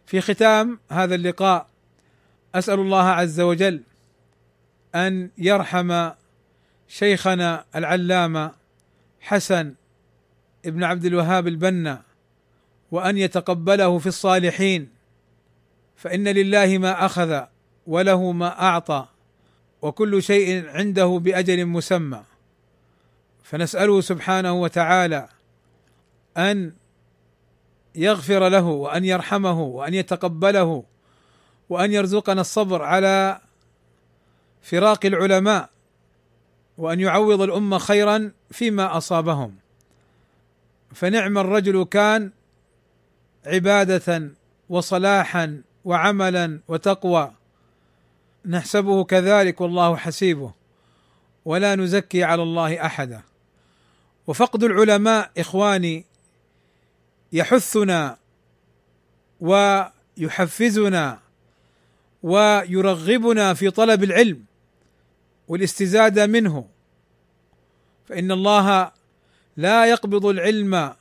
في 0.07 0.21
ختام 0.21 0.79
هذا 0.91 1.15
اللقاء 1.15 1.69
أسأل 2.55 2.81
الله 2.81 3.03
عز 3.03 3.41
وجل 3.41 3.83
أن 4.97 5.31
يرحم 5.39 6.11
شيخنا 6.89 7.65
العلامة 7.77 8.53
حسن 9.21 9.75
ابن 10.67 10.85
عبد 10.85 11.05
الوهاب 11.05 11.49
البنا 11.49 12.03
وأن 12.91 13.19
يتقبله 13.19 13.99
في 13.99 14.07
الصالحين 14.07 14.89
فإن 15.97 16.29
لله 16.29 16.79
ما 16.79 17.07
أخذ 17.07 17.41
وله 17.87 18.33
ما 18.33 18.63
أعطى 18.63 19.07
وكل 19.83 20.23
شيء 20.23 20.69
عنده 20.69 21.07
بأجل 21.23 21.67
مسمى. 21.67 22.23
فنسأله 23.43 24.01
سبحانه 24.01 24.53
وتعالى 24.53 25.29
أن 26.37 26.73
يغفر 27.95 28.49
له 28.49 28.65
وأن 28.65 29.05
يرحمه 29.05 29.61
وأن 29.63 29.95
يتقبله 29.95 30.85
وأن 31.69 31.93
يرزقنا 31.93 32.41
الصبر 32.41 32.83
على 32.83 33.41
فراق 34.67 35.07
العلماء 35.07 35.71
وأن 36.79 37.01
يعوض 37.01 37.41
الأمة 37.41 37.79
خيرا 37.79 38.33
فيما 38.51 38.97
أصابهم. 38.97 39.57
فنعم 40.95 41.39
الرجل 41.39 41.85
كان 41.85 42.31
عبادة 43.47 44.31
وصلاحا 44.69 45.63
وعملا 45.85 46.61
وتقوى. 46.69 47.33
نحسبه 48.47 49.05
كذلك 49.05 49.61
والله 49.61 49.97
حسيبه 49.97 50.53
ولا 51.45 51.75
نزكي 51.75 52.25
على 52.25 52.43
الله 52.43 52.87
أحدا. 52.87 53.23
وفقد 54.27 54.65
العلماء 54.65 55.31
إخواني 55.39 56.05
يحثنا 57.33 58.19
ويحفزنا 59.41 61.19
ويرغبنا 62.23 63.55
في 63.55 63.71
طلب 63.71 64.05
العلم. 64.05 64.47
والاستزاده 65.49 66.27
منه. 66.27 66.69
فإن 68.09 68.33
الله 68.33 68.93
لا 69.57 69.87
يقبض 69.87 70.27
العلم 70.27 70.95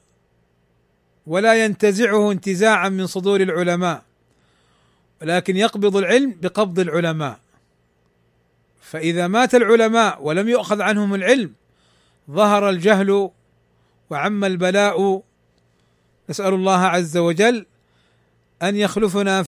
ولا 1.27 1.65
ينتزعه 1.65 2.31
انتزاعا 2.31 2.89
من 2.89 3.07
صدور 3.07 3.41
العلماء 3.41 4.03
ولكن 5.21 5.57
يقبض 5.57 5.97
العلم 5.97 6.35
بقبض 6.41 6.79
العلماء. 6.79 7.39
فإذا 8.81 9.27
مات 9.27 9.55
العلماء 9.55 10.23
ولم 10.23 10.49
يؤخذ 10.49 10.81
عنهم 10.81 11.15
العلم 11.15 11.53
ظهر 12.31 12.69
الجهل 12.69 13.29
وعم 14.09 14.43
البلاء. 14.43 15.23
نسأل 16.29 16.53
الله 16.53 16.79
عز 16.79 17.17
وجل 17.17 17.65
أن 18.61 18.75
يخلفنا 18.75 19.45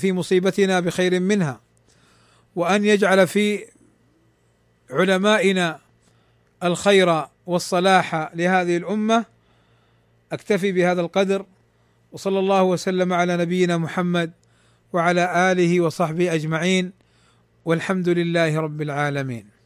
في 0.00 0.12
مصيبتنا 0.12 0.80
بخير 0.80 1.20
منها 1.20 1.60
وأن 2.56 2.84
يجعل 2.84 3.26
في 3.26 3.64
علمائنا 4.90 5.78
الخير 6.62 7.24
والصلاح 7.46 8.30
لهذه 8.34 8.76
الأمة 8.76 9.24
أكتفي 10.32 10.72
بهذا 10.72 11.00
القدر 11.00 11.46
وصلى 12.12 12.38
الله 12.38 12.62
وسلم 12.62 13.12
على 13.12 13.36
نبينا 13.36 13.76
محمد 13.76 14.30
وعلى 14.92 15.52
آله 15.52 15.80
وصحبه 15.80 16.34
أجمعين 16.34 16.92
والحمد 17.64 18.08
لله 18.08 18.60
رب 18.60 18.82
العالمين. 18.82 19.59